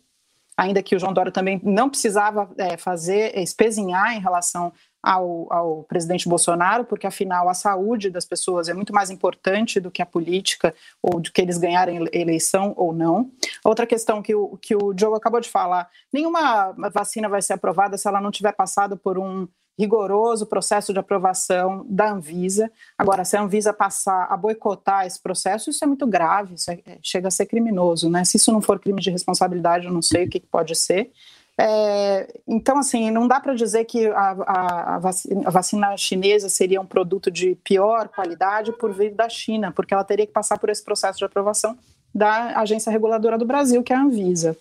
ainda 0.58 0.82
que 0.82 0.96
o 0.96 1.00
João 1.00 1.13
Dória 1.13 1.32
também 1.32 1.62
não 1.63 1.89
precisava 1.89 2.50
é, 2.58 2.76
fazer, 2.76 3.38
espezinhar 3.38 4.15
em 4.15 4.20
relação 4.20 4.74
ao, 5.08 5.48
ao, 5.50 5.84
presidente 5.84 6.28
Bolsonaro, 6.28 6.84
porque 6.84 7.08
afinal 7.08 7.48
a 7.48 7.54
saúde 7.54 8.10
das 8.10 8.26
pessoas 8.26 8.67
é 8.67 8.74
muito 8.74 8.93
mais 8.93 9.10
importante 9.10 9.80
do 9.80 9.89
que 9.89 10.02
a 10.02 10.06
política 10.06 10.76
ou 11.02 11.22
do 11.22 11.32
que 11.32 11.41
eles 11.41 11.58
ganharem 11.58 12.10
eleição 12.12 12.74
ou 12.76 12.91
não. 12.91 13.32
Outra 13.63 13.88
questão 13.88 14.22
que 14.22 14.36
o, 14.36 14.58
que 14.58 14.76
o 14.76 14.91
Diogo 14.93 15.15
acabou 15.15 15.39
de 15.39 15.50
falar: 15.50 15.89
nenhuma 16.12 16.74
vacina 16.93 17.30
vai 17.30 17.41
ser 17.41 17.54
aprovada 17.54 17.98
se 17.98 18.06
ela 18.06 18.20
não 18.20 18.32
tiver 18.32 18.52
passado 18.52 18.98
por 18.98 19.17
um 19.17 19.48
rigoroso 19.80 20.46
processo 20.46 20.91
de 20.91 21.00
aprovação 21.00 21.86
da 21.88 22.12
Anvisa. 22.12 22.70
Agora, 22.98 23.24
se 23.24 23.38
a 23.38 23.41
Anvisa 23.41 23.72
passar 23.72 24.26
a 24.30 24.36
boicotar 24.36 25.06
esse 25.06 25.22
processo, 25.22 25.70
isso 25.70 25.84
é 25.84 25.88
muito 25.88 26.06
grave, 26.08 26.56
isso 26.56 26.70
é, 26.72 26.82
é 26.86 26.98
chega 27.02 27.28
a 27.28 27.32
ser 27.32 27.46
criminoso, 27.46 28.10
né? 28.10 28.26
Se 28.26 28.38
isso 28.38 28.52
não 28.52 28.62
for 28.62 28.80
crime 28.80 29.00
de 29.00 29.12
responsabilidade, 29.12 29.86
eu 29.86 29.93
não 29.93 30.02
sei 30.02 30.26
o 30.26 30.30
que, 30.30 30.39
que 30.39 30.48
pode 30.48 30.76
ser. 30.76 31.12
É, 31.60 32.39
então, 32.48 32.78
assim, 32.78 33.10
não 33.10 33.28
dá 33.28 33.39
para 33.39 33.56
dizer 33.56 33.86
que 33.86 34.06
a, 34.08 34.32
a, 34.46 34.96
a, 34.96 35.00
vacina, 35.00 35.41
a, 35.48 35.50
vacina, 35.50 35.98
chinesa 35.98 36.50
seria 36.50 36.80
um 36.80 36.86
produto 36.86 37.32
de 37.32 37.56
pior 37.63 38.10
qualidade 38.10 38.72
por 38.74 38.93
vir 38.93 39.15
da 39.15 39.28
China, 39.28 39.72
porque 39.72 39.93
ela 39.93 40.04
teria 40.04 40.28
que 40.28 40.34
passar 40.34 40.60
por 40.60 40.70
esse 40.70 40.84
processo 40.84 41.17
de 41.17 41.26
aprovação 41.26 41.78
da 42.13 42.60
agência 42.60 42.91
reguladora 42.91 43.38
do 43.38 43.46
Brasil, 43.46 43.82
que 43.82 43.91
é 43.91 43.96
a 43.96 44.02
Anvisa. 44.02 44.56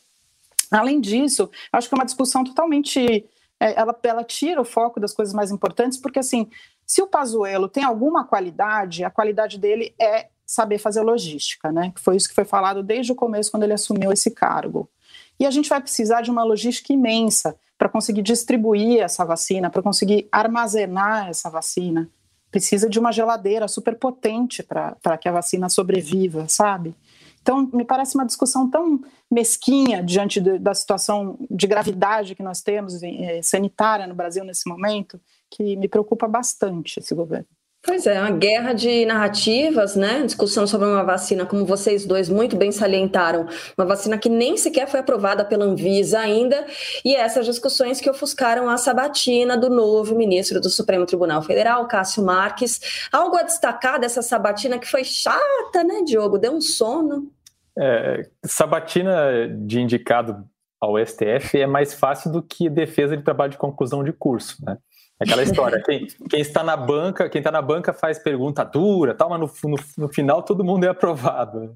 Além 0.71 1.01
disso, 1.01 1.51
acho 1.71 1.89
que 1.89 1.95
é 1.95 1.99
uma 1.99 2.05
discussão 2.05 2.43
totalmente 2.43 3.25
é, 3.61 3.79
ela, 3.79 3.99
ela 4.03 4.25
tira 4.25 4.61
o 4.61 4.65
foco 4.65 5.01
das 5.01 5.13
coisas 5.13 5.35
mais 5.35 5.51
importantes, 5.51 5.99
porque 5.99 6.19
assim, 6.19 6.49
se 6.87 7.03
o 7.03 7.07
Pazuello 7.07 7.69
tem 7.69 7.85
alguma 7.85 8.25
qualidade, 8.25 9.05
a 9.05 9.11
qualidade 9.11 9.59
dele 9.59 9.95
é 10.01 10.29
saber 10.45 10.79
fazer 10.79 11.03
logística, 11.03 11.73
né? 11.73 11.93
Foi 11.97 12.17
isso 12.17 12.29
que 12.29 12.35
foi 12.35 12.45
falado 12.45 12.83
desde 12.83 13.13
o 13.13 13.17
começo 13.17 13.51
quando 13.51 13.65
ele 13.65 13.73
assumiu 13.73 14.13
esse 14.13 14.31
cargo. 14.31 14.89
E 15.39 15.47
a 15.47 15.51
gente 15.51 15.69
vai 15.69 15.81
precisar 15.81 16.23
de 16.23 16.31
uma 16.31 16.45
logística 16.45 16.93
imensa 16.93 17.57
para 17.79 17.89
conseguir 17.89 18.23
distribuir 18.23 19.01
essa 19.01 19.25
vacina, 19.25 19.71
para 19.71 19.83
conseguir 19.83 20.29
armazenar 20.33 21.29
essa 21.29 21.51
vacina. 21.51 22.09
Precisa 22.51 22.89
de 22.89 22.99
uma 22.99 23.13
geladeira 23.13 23.69
super 23.69 23.99
potente 23.99 24.63
para 24.63 25.19
que 25.19 25.29
a 25.29 25.33
vacina 25.33 25.69
sobreviva, 25.69 26.49
sabe? 26.49 26.95
Então, 27.43 27.71
me 27.73 27.85
parece 27.85 28.17
uma 28.17 28.27
discussão 28.27 28.69
tão 28.69 29.01
mesquinha 29.31 30.03
diante 30.03 30.41
de, 30.41 30.59
da 30.59 30.75
situação 30.75 31.39
de 31.49 31.67
gravidade 31.67 32.35
que 32.35 32.43
nós 32.43 32.61
temos 32.61 33.01
eh, 33.03 33.41
sanitária 33.43 34.07
no 34.07 34.17
Brasil 34.17 34.43
nesse 34.43 34.69
momento, 34.69 35.21
que 35.49 35.77
me 35.77 35.87
preocupa 35.87 36.27
bastante 36.27 36.99
esse 36.99 37.15
governo. 37.15 37.47
Pois 37.87 38.05
é, 38.05 38.21
uma 38.21 38.33
guerra 38.33 38.73
de 38.73 39.07
narrativas, 39.07 39.95
né? 39.95 40.23
Discussão 40.25 40.67
sobre 40.67 40.89
uma 40.89 41.05
vacina, 41.05 41.47
como 41.47 41.65
vocês 41.65 42.05
dois 42.05 42.29
muito 42.29 42.57
bem 42.57 42.73
salientaram, 42.73 43.47
uma 43.79 43.87
vacina 43.87 44.19
que 44.19 44.29
nem 44.29 44.57
sequer 44.57 44.89
foi 44.89 44.99
aprovada 44.99 45.45
pela 45.45 45.65
Anvisa 45.65 46.19
ainda, 46.19 46.67
e 47.05 47.15
essas 47.15 47.47
discussões 47.47 48.01
que 48.01 48.11
ofuscaram 48.11 48.69
a 48.69 48.77
sabatina 48.77 49.57
do 49.57 49.71
novo 49.71 50.17
ministro 50.17 50.61
do 50.61 50.69
Supremo 50.69 51.07
Tribunal 51.07 51.43
Federal, 51.43 51.87
Cássio 51.87 52.25
Marques. 52.25 53.09
Algo 53.13 53.37
a 53.37 53.45
destacar 53.45 54.01
dessa 54.01 54.21
sabatina 54.21 54.81
que 54.81 54.91
foi 54.91 55.05
chata, 55.05 55.85
né, 55.85 56.03
Diogo? 56.05 56.39
Deu 56.39 56.53
um 56.53 56.61
sono. 56.61 57.31
É, 57.79 58.29
sabatina 58.45 59.49
de 59.49 59.81
indicado 59.81 60.45
ao 60.81 60.99
STF 60.99 61.61
é 61.61 61.67
mais 61.67 61.95
fácil 61.95 62.33
do 62.33 62.43
que 62.43 62.69
defesa 62.69 63.17
de 63.17 63.23
trabalho 63.23 63.53
de 63.53 63.59
conclusão 63.59 64.03
de 64.03 64.13
curso, 64.13 64.57
né? 64.65 64.77
Aquela 65.19 65.43
história, 65.43 65.83
quem, 65.83 66.07
quem, 66.29 66.41
está 66.41 66.63
na 66.63 66.77
banca, 66.77 67.27
quem 67.31 67.39
está 67.39 67.51
na 67.51 67.63
banca 67.63 67.95
faz 67.95 68.19
pergunta 68.19 68.63
dura, 68.63 69.15
tal, 69.15 69.31
mas 69.31 69.41
no, 69.41 69.71
no, 69.71 69.77
no 69.97 70.09
final 70.13 70.43
todo 70.43 70.63
mundo 70.63 70.85
é 70.85 70.89
aprovado. 70.89 71.75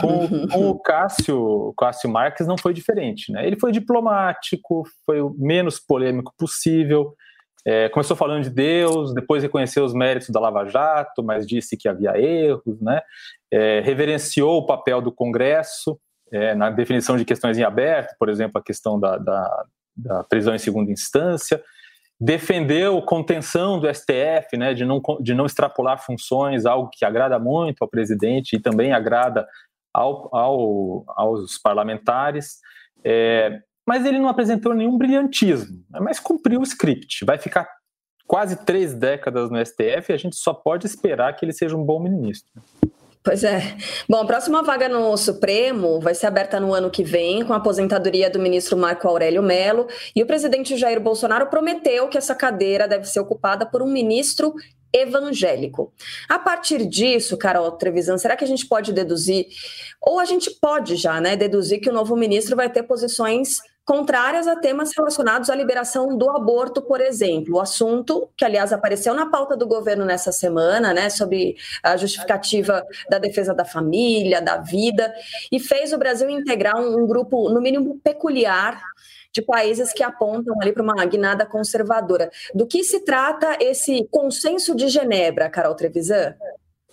Com, 0.00 0.48
com, 0.48 0.70
o 0.70 0.78
Cássio, 0.78 1.74
Cássio 1.76 2.08
Marques 2.08 2.46
não 2.46 2.56
foi 2.56 2.72
diferente, 2.72 3.32
né? 3.32 3.44
Ele 3.44 3.58
foi 3.58 3.72
diplomático, 3.72 4.84
foi 5.04 5.20
o 5.20 5.34
menos 5.36 5.80
polêmico 5.80 6.32
possível. 6.38 7.12
É, 7.66 7.88
começou 7.88 8.16
falando 8.16 8.44
de 8.44 8.50
Deus, 8.50 9.12
depois 9.12 9.42
reconheceu 9.42 9.84
os 9.84 9.92
méritos 9.92 10.30
da 10.30 10.38
Lava 10.38 10.64
Jato, 10.66 11.24
mas 11.24 11.44
disse 11.44 11.76
que 11.76 11.88
havia 11.88 12.16
erros, 12.16 12.80
né? 12.80 13.00
É, 13.50 13.80
reverenciou 13.80 14.58
o 14.58 14.66
papel 14.66 15.02
do 15.02 15.10
Congresso 15.10 15.98
é, 16.30 16.54
na 16.54 16.70
definição 16.70 17.16
de 17.16 17.24
questões 17.24 17.58
em 17.58 17.64
aberto, 17.64 18.14
por 18.16 18.28
exemplo, 18.28 18.60
a 18.60 18.62
questão 18.62 19.00
da, 19.00 19.18
da, 19.18 19.64
da 19.96 20.22
prisão 20.22 20.54
em 20.54 20.58
segunda 20.58 20.92
instância 20.92 21.60
defendeu 22.18 23.00
contenção 23.02 23.78
do 23.78 23.92
STF, 23.92 24.56
né, 24.56 24.72
de 24.72 24.84
não, 24.84 25.00
de 25.20 25.34
não 25.34 25.46
extrapolar 25.46 26.04
funções, 26.04 26.64
algo 26.64 26.90
que 26.90 27.04
agrada 27.04 27.38
muito 27.38 27.82
ao 27.82 27.88
presidente 27.88 28.56
e 28.56 28.60
também 28.60 28.92
agrada 28.92 29.46
ao, 29.92 30.34
ao, 30.34 31.04
aos 31.08 31.58
parlamentares. 31.58 32.58
É, 33.04 33.60
mas 33.86 34.04
ele 34.04 34.18
não 34.18 34.28
apresentou 34.28 34.74
nenhum 34.74 34.96
brilhantismo, 34.96 35.84
né, 35.90 36.00
mas 36.00 36.18
cumpriu 36.18 36.60
o 36.60 36.64
script. 36.64 37.24
Vai 37.24 37.38
ficar 37.38 37.68
quase 38.26 38.64
três 38.64 38.94
décadas 38.94 39.50
no 39.50 39.64
STF 39.64 40.10
e 40.10 40.12
a 40.12 40.18
gente 40.18 40.36
só 40.36 40.52
pode 40.52 40.86
esperar 40.86 41.34
que 41.34 41.44
ele 41.44 41.52
seja 41.52 41.76
um 41.76 41.84
bom 41.84 42.00
ministro. 42.00 42.50
Pois 43.26 43.42
é. 43.42 43.76
Bom, 44.08 44.20
a 44.20 44.24
próxima 44.24 44.62
vaga 44.62 44.88
no 44.88 45.16
Supremo 45.16 45.98
vai 45.98 46.14
ser 46.14 46.28
aberta 46.28 46.60
no 46.60 46.72
ano 46.72 46.88
que 46.88 47.02
vem, 47.02 47.44
com 47.44 47.52
a 47.52 47.56
aposentadoria 47.56 48.30
do 48.30 48.38
ministro 48.38 48.76
Marco 48.76 49.08
Aurélio 49.08 49.42
Melo. 49.42 49.88
E 50.14 50.22
o 50.22 50.26
presidente 50.26 50.76
Jair 50.76 51.00
Bolsonaro 51.00 51.48
prometeu 51.48 52.06
que 52.06 52.16
essa 52.16 52.36
cadeira 52.36 52.86
deve 52.86 53.04
ser 53.06 53.18
ocupada 53.18 53.66
por 53.66 53.82
um 53.82 53.90
ministro 53.90 54.54
evangélico. 54.92 55.92
A 56.28 56.38
partir 56.38 56.86
disso, 56.86 57.36
Carol 57.36 57.72
Trevisan, 57.72 58.16
será 58.16 58.36
que 58.36 58.44
a 58.44 58.46
gente 58.46 58.64
pode 58.64 58.92
deduzir, 58.92 59.48
ou 60.00 60.20
a 60.20 60.24
gente 60.24 60.48
pode 60.60 60.94
já, 60.94 61.20
né, 61.20 61.34
deduzir 61.34 61.80
que 61.80 61.90
o 61.90 61.92
novo 61.92 62.14
ministro 62.14 62.54
vai 62.54 62.70
ter 62.70 62.84
posições 62.84 63.58
contrárias 63.86 64.48
a 64.48 64.56
temas 64.56 64.90
relacionados 64.94 65.48
à 65.48 65.54
liberação 65.54 66.18
do 66.18 66.28
aborto, 66.28 66.82
por 66.82 67.00
exemplo. 67.00 67.54
O 67.54 67.60
assunto, 67.60 68.28
que 68.36 68.44
aliás 68.44 68.72
apareceu 68.72 69.14
na 69.14 69.30
pauta 69.30 69.56
do 69.56 69.66
governo 69.66 70.04
nessa 70.04 70.32
semana, 70.32 70.92
né, 70.92 71.08
sobre 71.08 71.56
a 71.82 71.96
justificativa 71.96 72.84
da 73.08 73.18
defesa 73.18 73.54
da 73.54 73.64
família, 73.64 74.42
da 74.42 74.58
vida, 74.58 75.14
e 75.52 75.60
fez 75.60 75.92
o 75.92 75.98
Brasil 75.98 76.28
integrar 76.28 76.76
um, 76.76 77.06
grupo, 77.06 77.48
no 77.48 77.60
mínimo, 77.60 78.00
peculiar 78.02 78.82
de 79.32 79.40
países 79.40 79.92
que 79.92 80.02
apontam 80.02 80.54
ali 80.60 80.72
para 80.72 80.82
uma 80.82 81.06
guinada 81.06 81.46
conservadora. 81.46 82.28
Do 82.52 82.66
que 82.66 82.82
se 82.82 83.04
trata 83.04 83.56
esse 83.60 84.04
consenso 84.10 84.74
de 84.74 84.88
Genebra, 84.88 85.48
Carol 85.48 85.76
Trevisan? 85.76 86.34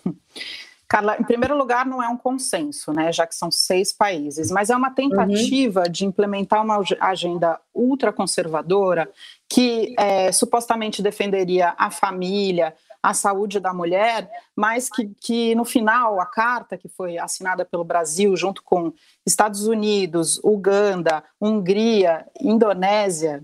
Carla, 0.94 1.16
em 1.18 1.24
primeiro 1.24 1.58
lugar, 1.58 1.84
não 1.84 2.00
é 2.00 2.08
um 2.08 2.16
consenso, 2.16 2.92
né, 2.92 3.12
já 3.12 3.26
que 3.26 3.34
são 3.34 3.50
seis 3.50 3.92
países, 3.92 4.48
mas 4.52 4.70
é 4.70 4.76
uma 4.76 4.92
tentativa 4.92 5.80
uhum. 5.80 5.90
de 5.90 6.06
implementar 6.06 6.62
uma 6.62 6.80
agenda 7.00 7.60
ultraconservadora 7.74 9.10
que 9.48 9.92
é, 9.98 10.30
supostamente 10.30 11.02
defenderia 11.02 11.74
a 11.76 11.90
família, 11.90 12.76
a 13.02 13.12
saúde 13.12 13.58
da 13.58 13.74
mulher, 13.74 14.30
mas 14.54 14.88
que, 14.88 15.08
que 15.20 15.52
no 15.56 15.64
final 15.64 16.20
a 16.20 16.26
carta 16.26 16.78
que 16.78 16.88
foi 16.88 17.18
assinada 17.18 17.64
pelo 17.64 17.82
Brasil 17.82 18.36
junto 18.36 18.62
com 18.62 18.92
Estados 19.26 19.66
Unidos, 19.66 20.40
Uganda, 20.44 21.24
Hungria, 21.40 22.24
Indonésia, 22.40 23.42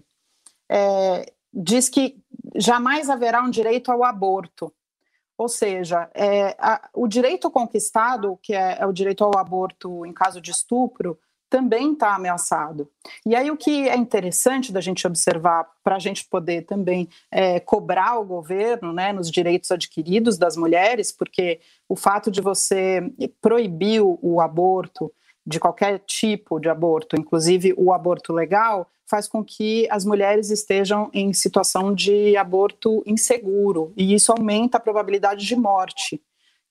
é, 0.68 1.32
diz 1.52 1.88
que 1.88 2.16
jamais 2.54 3.10
haverá 3.10 3.42
um 3.42 3.50
direito 3.50 3.90
ao 3.90 4.04
aborto 4.04 4.72
ou 5.40 5.48
seja, 5.48 6.10
é, 6.12 6.54
a, 6.58 6.90
o 6.92 7.08
direito 7.08 7.50
conquistado, 7.50 8.38
que 8.42 8.52
é, 8.52 8.76
é, 8.78 8.84
o 8.84 8.92
direito 8.92 9.24
ao 9.24 9.38
aborto 9.38 10.04
em 10.04 10.12
caso 10.12 10.38
de 10.38 10.50
estupro, 10.50 11.18
também 11.48 11.94
está 11.94 12.14
ameaçado. 12.14 12.86
E 13.24 13.34
aí 13.34 13.50
o 13.50 13.56
que 13.56 13.88
é 13.88 13.96
interessante 13.96 14.70
da 14.70 14.82
gente 14.82 15.06
observar, 15.06 15.66
para 15.82 15.96
a 15.96 15.98
gente 15.98 16.26
poder 16.26 16.66
também 16.66 17.08
é, 17.32 17.58
cobrar 17.58 18.18
o 18.18 18.24
governo 18.24 18.92
né, 18.92 19.14
nos 19.14 19.30
direitos 19.30 19.70
adquiridos 19.70 20.36
das 20.36 20.58
mulheres, 20.58 21.10
porque 21.10 21.60
o 21.88 21.96
fato 21.96 22.30
de 22.30 22.42
você 22.42 23.10
proibir 23.40 24.02
o 24.02 24.42
aborto, 24.42 25.10
de 25.46 25.58
qualquer 25.58 25.98
tipo 26.00 26.58
de 26.60 26.68
aborto, 26.68 27.16
inclusive 27.18 27.74
o 27.76 27.92
aborto 27.92 28.32
legal, 28.32 28.88
faz 29.08 29.26
com 29.26 29.44
que 29.44 29.88
as 29.90 30.04
mulheres 30.04 30.50
estejam 30.50 31.10
em 31.12 31.32
situação 31.32 31.92
de 31.92 32.36
aborto 32.36 33.02
inseguro 33.04 33.92
e 33.96 34.14
isso 34.14 34.32
aumenta 34.32 34.76
a 34.76 34.80
probabilidade 34.80 35.44
de 35.44 35.56
morte. 35.56 36.22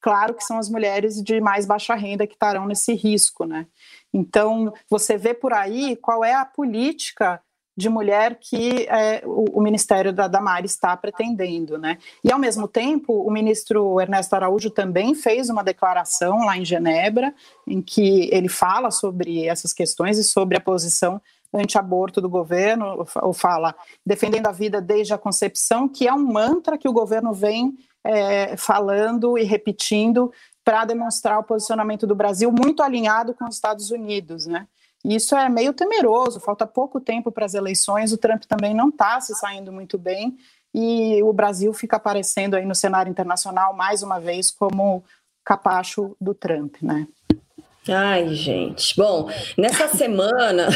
Claro 0.02 0.34
que 0.34 0.44
são 0.44 0.58
as 0.58 0.70
mulheres 0.70 1.22
de 1.22 1.42
mais 1.42 1.66
baixa 1.66 1.94
renda 1.94 2.26
que 2.26 2.34
estarão 2.34 2.66
nesse 2.66 2.94
risco, 2.94 3.44
né? 3.44 3.68
Então, 4.14 4.74
você 4.90 5.18
vê 5.18 5.34
por 5.34 5.52
aí 5.52 5.98
qual 5.98 6.24
é 6.24 6.34
a 6.34 6.46
política 6.46 7.42
de 7.80 7.88
mulher 7.88 8.38
que 8.40 8.86
é, 8.90 9.24
o, 9.26 9.58
o, 9.58 9.62
Ministério 9.62 10.12
da 10.12 10.28
Damares 10.28 10.72
está 10.72 10.96
pretendendo, 10.98 11.78
né? 11.78 11.98
E 12.22 12.30
ao 12.30 12.38
mesmo 12.38 12.68
tempo, 12.68 13.14
o 13.14 13.32
ministro 13.32 14.02
Ernesto 14.02 14.36
Araújo 14.36 14.70
também 14.70 15.16
fez 15.16 15.50
uma 15.50 15.64
declaração 15.64 16.46
lá 16.46 16.58
em 16.58 16.66
Genebra, 16.66 17.34
em 17.66 17.82
que 17.82 18.30
ele 18.34 18.50
fala 18.50 18.92
sobre 18.92 19.48
essas 19.48 19.72
questões 19.72 20.18
e 20.18 20.24
sobre 20.26 20.58
a 20.58 20.62
posição 20.62 21.22
anti-aborto 21.54 22.20
do 22.20 22.30
governo, 22.30 23.08
ou 23.22 23.34
fala 23.34 23.74
defendendo 24.06 24.48
a 24.48 24.52
vida 24.52 24.82
desde 24.82 25.14
a 25.14 25.18
concepção, 25.18 25.88
que 25.88 26.06
é 26.06 26.14
um 26.14 26.24
mantra 26.24 26.78
que 26.78 26.88
o 26.88 26.94
governo 26.94 27.34
vem 27.34 27.78
é, 28.04 28.58
falando 28.58 29.38
e 29.38 29.44
repetindo 29.44 30.32
para 30.66 30.84
demonstrar 30.84 31.40
o 31.40 31.44
posicionamento 31.44 32.06
do 32.06 32.14
Brasil 32.14 32.52
muito 32.52 32.84
alinhado 32.84 33.34
com 33.34 33.46
os 33.46 33.56
Estados 33.56 33.90
Unidos, 33.90 34.46
né? 34.46 34.68
E 35.04 35.16
isso 35.16 35.36
é 35.36 35.48
meio 35.48 35.74
temeroso, 35.74 36.40
falta 36.40 36.68
pouco 36.68 37.00
tempo 37.00 37.32
para 37.32 37.46
as 37.46 37.54
eleições, 37.54 38.12
o 38.12 38.18
Trump 38.18 38.44
também 38.44 38.74
não 38.74 38.90
está 38.90 39.20
se 39.22 39.34
saindo 39.36 39.72
muito 39.72 39.98
bem, 39.98 40.38
e 40.74 41.22
o 41.24 41.34
Brasil 41.34 41.74
fica 41.74 41.96
aparecendo 41.96 42.56
aí 42.56 42.66
no 42.66 42.76
cenário 42.76 43.10
internacional 43.10 43.74
mais 43.74 44.04
uma 44.04 44.20
vez 44.20 44.52
como 44.52 45.04
capacho 45.44 46.16
do 46.20 46.34
Trump, 46.34 46.76
né? 46.82 47.08
Ai, 47.88 48.36
gente. 48.36 48.96
Bom, 48.96 49.30
nessa 49.58 49.88
semana 49.96 50.68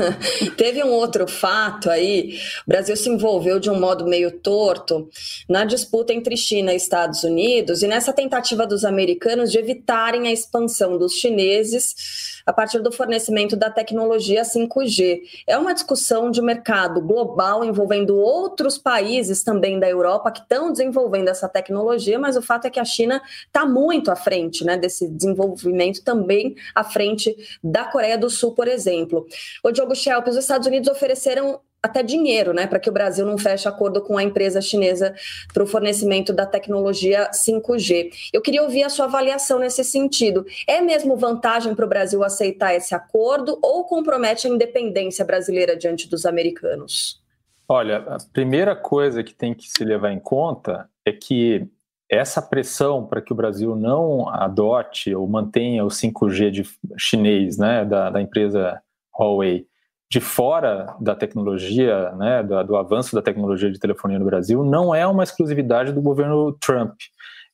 teve 0.56 0.84
um 0.84 0.90
outro 0.90 1.26
fato 1.26 1.90
aí. 1.90 2.38
O 2.64 2.68
Brasil 2.68 2.96
se 2.96 3.08
envolveu 3.08 3.58
de 3.58 3.70
um 3.70 3.80
modo 3.80 4.06
meio 4.06 4.30
torto 4.30 5.08
na 5.48 5.64
disputa 5.64 6.12
entre 6.12 6.36
China 6.36 6.72
e 6.72 6.76
Estados 6.76 7.24
Unidos 7.24 7.82
e 7.82 7.88
nessa 7.88 8.12
tentativa 8.12 8.66
dos 8.66 8.84
americanos 8.84 9.50
de 9.50 9.58
evitarem 9.58 10.28
a 10.28 10.32
expansão 10.32 10.96
dos 10.96 11.14
chineses 11.14 12.39
a 12.50 12.52
partir 12.52 12.80
do 12.80 12.90
fornecimento 12.90 13.56
da 13.56 13.70
tecnologia 13.70 14.42
5G. 14.42 15.22
É 15.46 15.56
uma 15.56 15.72
discussão 15.72 16.32
de 16.32 16.42
mercado 16.42 17.00
global 17.00 17.64
envolvendo 17.64 18.16
outros 18.16 18.76
países 18.76 19.44
também 19.44 19.78
da 19.78 19.88
Europa 19.88 20.32
que 20.32 20.40
estão 20.40 20.72
desenvolvendo 20.72 21.28
essa 21.28 21.48
tecnologia, 21.48 22.18
mas 22.18 22.36
o 22.36 22.42
fato 22.42 22.66
é 22.66 22.70
que 22.70 22.80
a 22.80 22.84
China 22.84 23.22
está 23.46 23.64
muito 23.64 24.10
à 24.10 24.16
frente 24.16 24.64
né, 24.64 24.76
desse 24.76 25.08
desenvolvimento, 25.08 26.02
também 26.02 26.56
à 26.74 26.82
frente 26.82 27.36
da 27.62 27.84
Coreia 27.84 28.18
do 28.18 28.28
Sul, 28.28 28.52
por 28.52 28.66
exemplo. 28.66 29.26
O 29.62 29.70
Diogo 29.70 29.94
Schelp, 29.94 30.26
os 30.26 30.36
Estados 30.36 30.66
Unidos 30.66 30.88
ofereceram 30.90 31.60
até 31.82 32.02
dinheiro, 32.02 32.52
né, 32.52 32.66
para 32.66 32.78
que 32.78 32.90
o 32.90 32.92
Brasil 32.92 33.24
não 33.24 33.38
feche 33.38 33.66
acordo 33.68 34.02
com 34.02 34.18
a 34.18 34.22
empresa 34.22 34.60
chinesa 34.60 35.14
para 35.52 35.62
o 35.62 35.66
fornecimento 35.66 36.32
da 36.32 36.44
tecnologia 36.44 37.30
5G. 37.32 38.30
Eu 38.32 38.42
queria 38.42 38.62
ouvir 38.62 38.82
a 38.82 38.90
sua 38.90 39.06
avaliação 39.06 39.58
nesse 39.58 39.82
sentido. 39.82 40.44
É 40.66 40.80
mesmo 40.80 41.16
vantagem 41.16 41.74
para 41.74 41.86
o 41.86 41.88
Brasil 41.88 42.22
aceitar 42.22 42.74
esse 42.74 42.94
acordo 42.94 43.58
ou 43.62 43.84
compromete 43.84 44.46
a 44.46 44.50
independência 44.50 45.24
brasileira 45.24 45.76
diante 45.76 46.08
dos 46.08 46.26
americanos? 46.26 47.20
Olha, 47.66 47.98
a 47.98 48.18
primeira 48.32 48.74
coisa 48.74 49.22
que 49.22 49.34
tem 49.34 49.54
que 49.54 49.70
se 49.70 49.84
levar 49.84 50.12
em 50.12 50.18
conta 50.18 50.88
é 51.06 51.12
que 51.12 51.66
essa 52.10 52.42
pressão 52.42 53.06
para 53.06 53.22
que 53.22 53.32
o 53.32 53.36
Brasil 53.36 53.76
não 53.76 54.28
adote 54.28 55.14
ou 55.14 55.26
mantenha 55.28 55.84
o 55.84 55.88
5G 55.88 56.50
de 56.50 56.64
chinês, 56.98 57.56
né, 57.56 57.84
da, 57.84 58.10
da 58.10 58.20
empresa 58.20 58.82
Huawei, 59.16 59.69
de 60.10 60.20
fora 60.20 60.96
da 61.00 61.14
tecnologia, 61.14 62.10
né, 62.12 62.42
do, 62.42 62.62
do, 62.64 62.76
avanço 62.76 63.14
da 63.14 63.22
tecnologia 63.22 63.70
de 63.70 63.78
telefonia 63.78 64.18
no 64.18 64.24
Brasil, 64.24 64.64
não 64.64 64.92
é 64.92 65.06
uma 65.06 65.22
exclusividade 65.22 65.92
do 65.92 66.02
governo 66.02 66.52
Trump. 66.54 66.98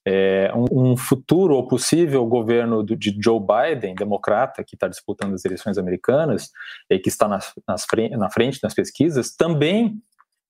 É 0.08 0.50
um, 0.54 0.92
um 0.92 0.96
futuro 0.96 1.54
ou 1.54 1.66
possível 1.66 2.24
governo 2.24 2.82
do, 2.82 2.96
de 2.96 3.14
Joe 3.20 3.40
Biden, 3.40 3.94
democrata, 3.94 4.64
que 4.64 4.74
está 4.74 4.88
disputando 4.88 5.34
as 5.34 5.44
eleições 5.44 5.76
americanas 5.76 6.50
e 6.88 6.98
que 6.98 7.08
está 7.08 7.28
nas, 7.28 7.52
nas 7.68 7.84
na 8.16 8.30
frente 8.30 8.60
nas 8.62 8.72
pesquisas, 8.72 9.34
também 9.34 10.00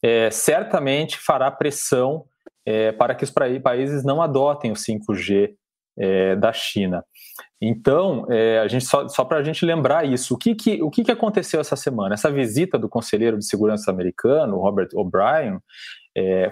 é, 0.02 0.30
certamente 0.30 1.18
fará 1.18 1.50
pressão 1.50 2.26
é, 2.64 2.92
para 2.92 3.14
que 3.14 3.24
os 3.24 3.30
países 3.30 4.04
não 4.04 4.22
adotem 4.22 4.70
o 4.70 4.74
5G 4.74 5.54
é, 5.98 6.36
da 6.36 6.52
China. 6.52 7.02
Então, 7.60 8.26
é, 8.30 8.58
a 8.58 8.68
gente 8.68 8.84
só, 8.84 9.08
só 9.08 9.24
para 9.24 9.38
a 9.38 9.42
gente 9.42 9.64
lembrar 9.64 10.04
isso, 10.04 10.34
o 10.34 10.38
que, 10.38 10.54
que, 10.54 10.82
o 10.82 10.90
que, 10.90 11.04
que 11.04 11.12
aconteceu 11.12 11.60
essa 11.60 11.76
semana? 11.76 12.14
Essa 12.14 12.30
visita 12.30 12.78
do 12.78 12.88
conselheiro 12.88 13.38
de 13.38 13.46
segurança 13.46 13.90
americano, 13.90 14.58
Robert 14.58 14.88
O'Brien, 14.94 15.58
é, 16.16 16.50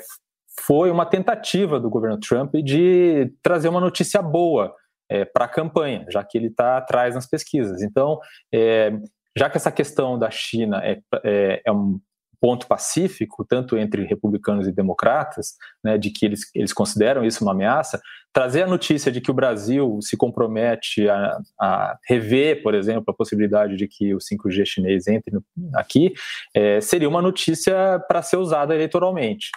foi 0.60 0.90
uma 0.90 1.04
tentativa 1.04 1.78
do 1.78 1.90
governo 1.90 2.18
Trump 2.18 2.54
de 2.56 3.32
trazer 3.42 3.68
uma 3.68 3.80
notícia 3.80 4.22
boa 4.22 4.74
é, 5.08 5.24
para 5.24 5.44
a 5.44 5.48
campanha, 5.48 6.06
já 6.08 6.24
que 6.24 6.38
ele 6.38 6.46
está 6.46 6.78
atrás 6.78 7.14
nas 7.14 7.26
pesquisas. 7.26 7.82
Então, 7.82 8.18
é, 8.52 8.92
já 9.36 9.50
que 9.50 9.56
essa 9.56 9.72
questão 9.72 10.18
da 10.18 10.30
China 10.30 10.80
é, 10.82 11.00
é, 11.24 11.62
é 11.66 11.72
um 11.72 12.00
ponto 12.44 12.66
pacífico, 12.66 13.42
tanto 13.42 13.78
entre 13.78 14.04
republicanos 14.04 14.68
e 14.68 14.72
democratas, 14.72 15.54
né, 15.82 15.96
de 15.96 16.10
que 16.10 16.26
eles, 16.26 16.42
eles 16.54 16.74
consideram 16.74 17.24
isso 17.24 17.42
uma 17.42 17.52
ameaça, 17.52 17.98
trazer 18.34 18.64
a 18.64 18.66
notícia 18.66 19.10
de 19.10 19.18
que 19.18 19.30
o 19.30 19.34
Brasil 19.34 19.98
se 20.02 20.14
compromete 20.14 21.08
a, 21.08 21.38
a 21.58 21.98
rever, 22.06 22.62
por 22.62 22.74
exemplo, 22.74 23.04
a 23.06 23.14
possibilidade 23.14 23.78
de 23.78 23.88
que 23.88 24.14
o 24.14 24.18
5G 24.18 24.66
chinês 24.66 25.06
entre 25.06 25.38
aqui, 25.74 26.12
é, 26.54 26.82
seria 26.82 27.08
uma 27.08 27.22
notícia 27.22 27.98
para 28.06 28.20
ser 28.20 28.36
usada 28.36 28.74
eleitoralmente. 28.74 29.48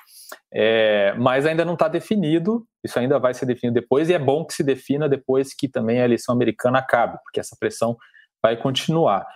É, 0.53 1.13
mas 1.17 1.45
ainda 1.45 1.65
não 1.65 1.73
está 1.73 1.89
definido, 1.89 2.65
isso 2.81 2.97
ainda 2.97 3.19
vai 3.19 3.33
ser 3.33 3.45
definido 3.45 3.81
depois, 3.81 4.09
e 4.09 4.13
é 4.13 4.19
bom 4.19 4.45
que 4.45 4.53
se 4.53 4.63
defina 4.63 5.09
depois 5.09 5.53
que 5.53 5.67
também 5.67 5.99
a 5.99 6.05
eleição 6.05 6.33
americana 6.33 6.79
acabe, 6.79 7.17
porque 7.21 7.41
essa 7.41 7.57
pressão 7.59 7.97
vai 8.41 8.55
continuar. 8.55 9.27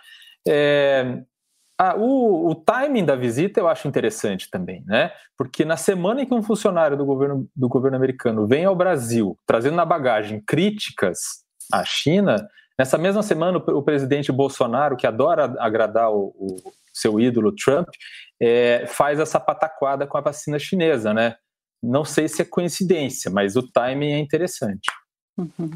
É, 0.48 1.22
ah, 1.84 1.96
o, 1.98 2.52
o, 2.52 2.54
timing 2.54 3.04
da 3.04 3.15
visita 3.15 3.60
eu 3.60 3.67
acho 3.67 3.88
interessante 3.88 4.48
também, 4.52 4.84
né? 4.86 5.12
Porque 5.36 5.65
na 5.65 5.76
semana 5.76 6.22
em 6.22 6.28
que 6.28 6.34
um 6.34 6.44
funcionário 6.44 6.96
do 6.96 7.04
governo, 7.04 7.50
do 7.56 7.67
governo 7.67 7.98
americano 7.98 8.46
vem 8.46 8.65
ao 8.65 8.76
Brasil 8.76 9.36
trazendo 9.48 9.78
na 9.78 9.84
bagagem 9.84 10.39
críticas 10.46 11.44
à 11.74 11.84
China, 11.84 12.36
nessa 12.78 13.00
mesma 13.00 13.24
semana 13.24 13.58
o, 13.58 13.78
o 13.80 13.82
presidente 13.82 14.32
Bolsonaro, 14.32 14.96
que 14.96 15.08
adora 15.08 15.56
agradar 15.58 16.12
o, 16.12 16.32
o 16.38 16.72
seu 16.94 17.20
ídolo 17.20 17.52
Trump, 17.52 17.88
é, 18.39 18.86
faz 18.86 19.20
essa 19.20 19.39
pataquada 19.39 20.06
com 20.06 20.20
a 20.20 20.22
vacina 20.22 20.60
chinesa, 20.60 21.15
né? 21.15 21.36
Não 21.82 22.06
sei 22.06 22.28
se 22.28 22.44
é 22.44 22.46
coincidência, 22.46 23.32
mas 23.32 23.56
o 23.56 23.63
timing 23.63 24.12
é 24.12 24.20
interessante. 24.20 24.88
Uhum. 25.36 25.72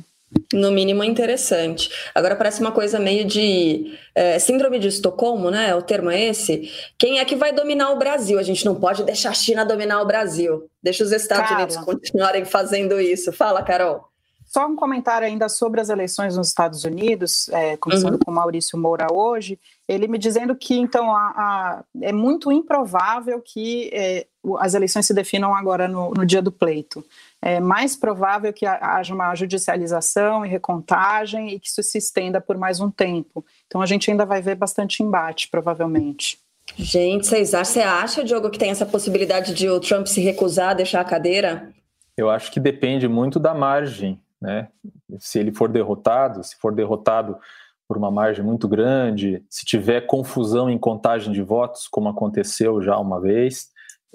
No 0.53 0.71
mínimo 0.71 1.03
interessante. 1.03 1.89
Agora 2.13 2.35
parece 2.35 2.61
uma 2.61 2.71
coisa 2.71 2.99
meio 2.99 3.25
de 3.25 3.97
é, 4.13 4.37
síndrome 4.39 4.79
de 4.79 4.87
Estocolmo, 4.87 5.49
né? 5.49 5.73
O 5.75 5.81
termo 5.81 6.11
é 6.11 6.21
esse. 6.25 6.71
Quem 6.97 7.19
é 7.19 7.25
que 7.25 7.35
vai 7.35 7.51
dominar 7.51 7.91
o 7.91 7.97
Brasil? 7.97 8.37
A 8.39 8.43
gente 8.43 8.65
não 8.65 8.75
pode 8.75 9.03
deixar 9.03 9.31
a 9.31 9.33
China 9.33 9.65
dominar 9.65 10.01
o 10.01 10.05
Brasil. 10.05 10.69
Deixa 10.81 11.03
os 11.03 11.11
Estados 11.11 11.49
Carla. 11.49 11.65
Unidos 11.65 11.83
continuarem 11.83 12.45
fazendo 12.45 12.99
isso. 12.99 13.33
Fala, 13.33 13.63
Carol. 13.63 14.14
Só 14.55 14.67
um 14.67 14.75
comentário 14.77 15.27
ainda 15.27 15.49
sobre 15.49 15.81
as 15.81 15.89
eleições 15.89 16.37
nos 16.37 16.47
Estados 16.47 16.85
Unidos, 16.85 17.49
é, 17.49 17.75
começando 17.75 18.13
uhum. 18.13 18.19
com 18.23 18.31
Maurício 18.31 18.79
Moura 18.79 19.07
hoje, 19.11 19.59
ele 19.85 20.07
me 20.07 20.17
dizendo 20.17 20.55
que 20.55 20.75
então 20.75 21.13
a, 21.13 21.19
a, 21.19 21.83
é 22.01 22.13
muito 22.13 22.49
improvável 22.53 23.41
que 23.41 23.89
é, 23.91 24.25
as 24.59 24.73
eleições 24.73 25.05
se 25.05 25.13
definam 25.13 25.53
agora 25.53 25.89
no, 25.89 26.11
no 26.11 26.25
dia 26.25 26.41
do 26.41 26.53
pleito 26.53 27.03
é 27.41 27.59
mais 27.59 27.97
provável 27.97 28.53
que 28.53 28.65
haja 28.65 29.13
uma 29.13 29.35
judicialização 29.35 30.45
e 30.45 30.47
recontagem 30.47 31.49
e 31.49 31.59
que 31.59 31.67
isso 31.67 31.83
se 31.83 31.97
estenda 31.97 32.39
por 32.39 32.57
mais 32.57 32.79
um 32.79 32.89
tempo. 32.89 33.45
Então 33.67 33.81
a 33.81 33.85
gente 33.85 34.09
ainda 34.09 34.25
vai 34.25 34.41
ver 34.41 34.55
bastante 34.55 35.03
embate, 35.03 35.49
provavelmente. 35.49 36.39
Gente, 36.77 37.27
vocês 37.27 37.53
acham, 37.53 37.73
você 37.73 37.81
acha, 37.81 38.23
Diogo, 38.23 38.49
que 38.49 38.57
tem 38.57 38.71
essa 38.71 38.85
possibilidade 38.85 39.53
de 39.53 39.69
o 39.69 39.81
Trump 39.81 40.07
se 40.07 40.21
recusar 40.21 40.69
a 40.69 40.73
deixar 40.75 41.01
a 41.01 41.05
cadeira? 41.05 41.73
Eu 42.17 42.29
acho 42.29 42.49
que 42.49 42.59
depende 42.61 43.05
muito 43.09 43.37
da 43.37 43.53
margem, 43.53 44.17
né? 44.45 44.69
Se 45.19 45.39
ele 45.39 45.51
for 45.51 45.69
derrotado, 45.69 46.43
se 46.43 46.55
for 46.57 46.73
derrotado 46.73 47.37
por 47.87 47.97
uma 47.97 48.09
margem 48.09 48.43
muito 48.43 48.67
grande, 48.67 49.43
se 49.49 49.65
tiver 49.65 50.01
confusão 50.01 50.69
em 50.69 50.77
contagem 50.77 51.31
de 51.33 51.41
votos, 51.41 51.87
como 51.87 52.09
aconteceu 52.09 52.81
já 52.81 52.97
uma 52.97 53.19
vez, 53.19 53.69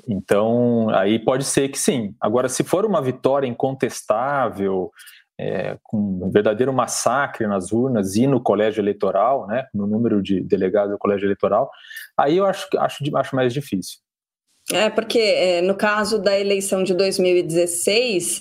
então, 0.08 0.88
aí 0.90 1.18
pode 1.18 1.44
ser 1.44 1.68
que 1.68 1.78
sim. 1.78 2.14
Agora, 2.20 2.48
se 2.48 2.64
for 2.64 2.86
uma 2.86 3.02
vitória 3.02 3.46
incontestável, 3.46 4.90
é, 5.38 5.78
com 5.82 5.96
um 5.96 6.30
verdadeiro 6.30 6.72
massacre 6.72 7.46
nas 7.46 7.72
urnas 7.72 8.14
e 8.14 8.26
no 8.26 8.42
colégio 8.42 8.80
eleitoral, 8.80 9.46
né, 9.46 9.66
no 9.72 9.86
número 9.86 10.22
de 10.22 10.42
delegados 10.42 10.92
do 10.92 10.98
colégio 10.98 11.26
eleitoral, 11.26 11.70
aí 12.16 12.36
eu 12.36 12.44
acho, 12.44 12.68
acho, 12.78 13.16
acho 13.16 13.36
mais 13.36 13.52
difícil. 13.52 13.98
É, 14.72 14.88
porque 14.88 15.18
é, 15.18 15.60
no 15.62 15.74
caso 15.74 16.18
da 16.18 16.38
eleição 16.38 16.84
de 16.84 16.94
2016, 16.94 18.40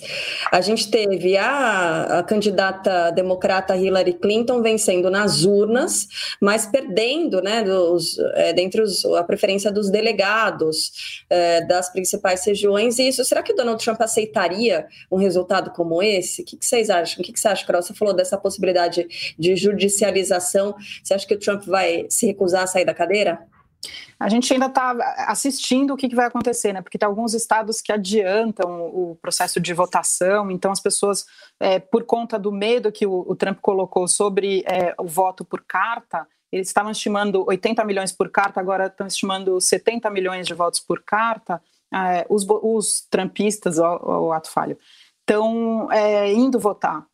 a 0.52 0.60
gente 0.60 0.88
teve 0.88 1.36
a, 1.36 2.20
a, 2.20 2.22
candidata 2.22 3.10
democrata 3.10 3.76
Hillary 3.76 4.12
Clinton 4.12 4.62
vencendo 4.62 5.10
nas 5.10 5.44
urnas, 5.44 6.06
mas 6.40 6.66
perdendo, 6.66 7.42
né, 7.42 7.64
dos, 7.64 8.16
é, 8.34 8.54
os, 8.80 9.04
a 9.06 9.24
preferência 9.24 9.72
dos 9.72 9.90
delegados 9.90 11.24
é, 11.28 11.62
das 11.66 11.90
principais 11.90 12.44
regiões. 12.44 13.00
E 13.00 13.08
isso, 13.08 13.24
será 13.24 13.42
que 13.42 13.52
o 13.52 13.56
Donald 13.56 13.82
Trump 13.82 14.00
aceitaria 14.00 14.86
um 15.10 15.16
resultado 15.16 15.70
como 15.72 16.00
esse? 16.00 16.42
O 16.42 16.44
que, 16.44 16.56
que 16.56 16.66
vocês 16.66 16.90
acham? 16.90 17.20
O 17.20 17.24
que, 17.24 17.32
que 17.32 17.40
você 17.40 17.48
acha, 17.48 17.66
Carol? 17.66 17.82
Você 17.82 17.92
falou 17.92 18.14
dessa 18.14 18.38
possibilidade 18.38 19.34
de 19.36 19.56
judicialização. 19.56 20.76
Você 21.02 21.12
acha 21.12 21.26
que 21.26 21.34
o 21.34 21.38
Trump 21.38 21.64
vai 21.64 22.06
se 22.08 22.24
recusar 22.26 22.62
a 22.62 22.66
sair 22.68 22.84
da 22.84 22.94
cadeira? 22.94 23.40
A 24.18 24.28
gente 24.28 24.52
ainda 24.52 24.66
está 24.66 24.90
assistindo 25.26 25.94
o 25.94 25.96
que, 25.96 26.08
que, 26.08 26.14
vai 26.14 26.26
acontecer, 26.26 26.72
né? 26.72 26.82
Porque 26.82 26.98
tem 26.98 27.06
alguns 27.06 27.32
estados 27.32 27.80
que 27.80 27.90
adiantam 27.90 28.82
o 28.86 29.16
processo 29.20 29.58
de 29.58 29.72
votação, 29.72 30.50
então 30.50 30.70
as 30.70 30.80
pessoas, 30.80 31.24
é, 31.58 31.78
por 31.78 32.04
conta 32.04 32.38
do 32.38 32.52
medo 32.52 32.92
que 32.92 33.06
o, 33.06 33.24
o 33.26 33.34
Trump 33.34 33.58
colocou 33.60 34.06
sobre 34.06 34.62
é, 34.66 34.94
o 34.98 35.06
voto 35.06 35.44
por 35.44 35.64
carta, 35.66 36.26
eles 36.52 36.68
estavam 36.68 36.90
estimando 36.90 37.44
80 37.48 37.84
milhões 37.84 38.12
por 38.12 38.28
carta, 38.30 38.60
agora 38.60 38.86
estão 38.86 39.06
estimando 39.06 39.60
70 39.60 40.10
milhões 40.10 40.46
de 40.46 40.54
votos 40.54 40.80
por 40.80 41.02
carta. 41.02 41.62
É, 41.92 42.26
os, 42.28 42.46
os 42.48 43.06
trumpistas, 43.10 43.78
o, 43.78 44.32
ato 44.32 44.50
falho, 44.50 44.76
estão 45.20 45.90
é, 45.90 46.32
indo 46.32 46.58
votar. 46.58 47.04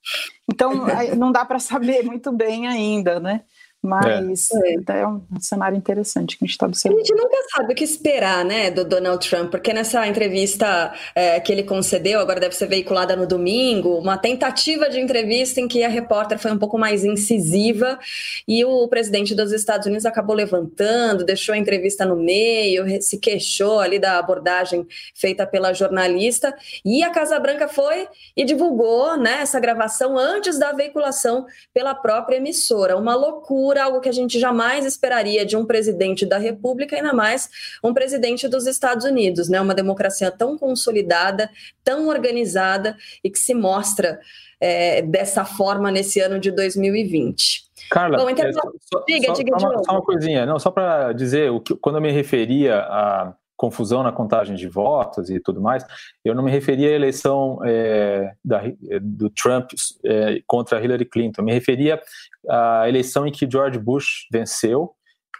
Então, 0.51 0.87
não 1.17 1.31
dá 1.31 1.45
para 1.45 1.59
saber 1.59 2.03
muito 2.03 2.33
bem 2.33 2.67
ainda, 2.67 3.21
né? 3.21 3.45
Mas 3.87 4.49
é. 4.53 5.01
é. 5.01 5.07
um 5.07 5.23
cenário 5.41 5.77
interessante 5.77 6.37
que 6.37 6.45
a 6.45 6.47
gente 6.47 6.55
está 6.55 6.67
observando. 6.67 7.01
A 7.01 7.05
gente 7.05 7.15
nunca 7.15 7.37
sabe 7.55 7.73
o 7.73 7.77
que 7.77 7.85
esperar, 7.85 8.45
né, 8.45 8.71
do 8.71 8.85
Donald 8.85 9.29
Trump, 9.29 9.51
porque 9.51 9.73
nessa 9.73 10.07
entrevista 10.07 10.93
é, 11.15 11.39
que 11.41 11.53
ele 11.53 11.63
concedeu, 11.63 12.21
agora 12.21 12.41
deve 12.41 12.55
ser 12.55 12.67
veiculada 12.67 13.15
no 13.15 13.27
domingo, 13.27 13.99
uma 13.99 14.19
tentativa 14.19 14.89
de 14.89 15.01
entrevista 15.01 15.61
em 15.61 15.69
que 15.69 15.85
a 15.85 15.89
repórter 15.89 16.39
foi 16.39 16.51
um 16.51 16.59
pouco 16.59 16.79
mais 16.79 17.05
incisiva 17.05 17.99
e 18.47 18.65
o 18.65 18.89
presidente 18.89 19.35
dos 19.35 19.53
Estados 19.53 19.87
Unidos 19.87 20.07
acabou 20.07 20.35
levantando, 20.35 21.25
deixou 21.25 21.55
a 21.55 21.59
entrevista 21.59 22.05
no 22.05 22.17
meio, 22.17 22.85
se 23.03 23.19
queixou 23.19 23.81
ali 23.81 23.99
da 23.99 24.19
abordagem 24.19 24.87
feita 25.15 25.47
pela 25.47 25.73
jornalista 25.73 26.55
e 26.85 27.03
a 27.03 27.11
Casa 27.11 27.39
Branca 27.39 27.69
foi 27.69 28.09
e 28.37 28.45
divulgou 28.45 29.17
né, 29.17 29.39
essa 29.43 29.61
gravação 29.61 30.19
antes 30.19 30.59
da 30.59 30.73
veiculação 30.73 31.47
pela 31.73 31.95
própria 31.95 32.37
emissora. 32.37 32.97
Uma 32.97 33.15
loucura 33.15 33.76
algo 33.79 34.01
que 34.01 34.09
a 34.09 34.13
gente 34.13 34.39
jamais 34.39 34.85
esperaria 34.85 35.45
de 35.45 35.57
um 35.57 35.65
presidente 35.65 36.25
da 36.27 36.39
República, 36.39 36.97
ainda 36.97 37.13
mais 37.13 37.49
um 37.83 37.93
presidente 37.93 38.49
dos 38.49 38.67
Estados 38.67 39.05
Unidos, 39.05 39.49
né? 39.49 39.61
Uma 39.61 39.75
democracia 39.75 40.31
tão 40.31 40.57
consolidada, 40.59 41.51
tão 41.85 42.09
organizada 42.09 42.97
e 43.23 43.31
que 43.31 43.39
se 43.39 43.55
mostra 43.55 44.21
é, 44.61 45.03
dessa 45.03 45.45
forma 45.45 45.91
nesse 45.91 46.21
ano 46.21 46.39
de 46.39 46.51
2020. 46.51 47.67
Carla, 47.91 48.19
Bom, 48.19 48.31
então, 48.31 48.47
é, 48.47 48.53
só, 48.53 49.05
diga, 49.07 49.27
só, 49.27 49.33
diga 49.35 49.59
só, 49.59 49.69
uma, 49.69 49.85
só 49.85 49.93
uma 49.93 50.03
coisinha, 50.03 50.47
não, 50.47 50.59
só 50.59 50.71
para 50.71 51.13
dizer, 51.13 51.51
o 51.51 51.61
que, 51.61 51.75
quando 51.77 51.97
eu 51.97 52.03
me 52.03 52.11
referia 52.11 52.79
a 52.79 53.35
confusão 53.57 54.03
na 54.03 54.13
contagem 54.13 54.55
de 54.55 54.69
votos 54.69 55.31
e 55.31 55.41
tudo 55.41 55.61
mais, 55.61 55.85
eu 56.25 56.35
não 56.35 56.43
me 56.43 56.51
referia 56.51 56.89
à 56.89 56.93
eleição 56.93 57.59
é, 57.65 58.33
da, 58.45 58.63
do 59.01 59.31
Trump 59.31 59.71
é, 60.05 60.43
contra 60.47 60.83
Hillary 60.83 61.07
Clinton, 61.07 61.41
eu 61.41 61.45
me 61.45 61.53
referia 61.53 62.01
à 62.49 62.89
eleição 62.89 63.27
em 63.27 63.33
que 63.33 63.49
George 63.51 63.79
Bush 63.79 64.27
venceu 64.33 64.95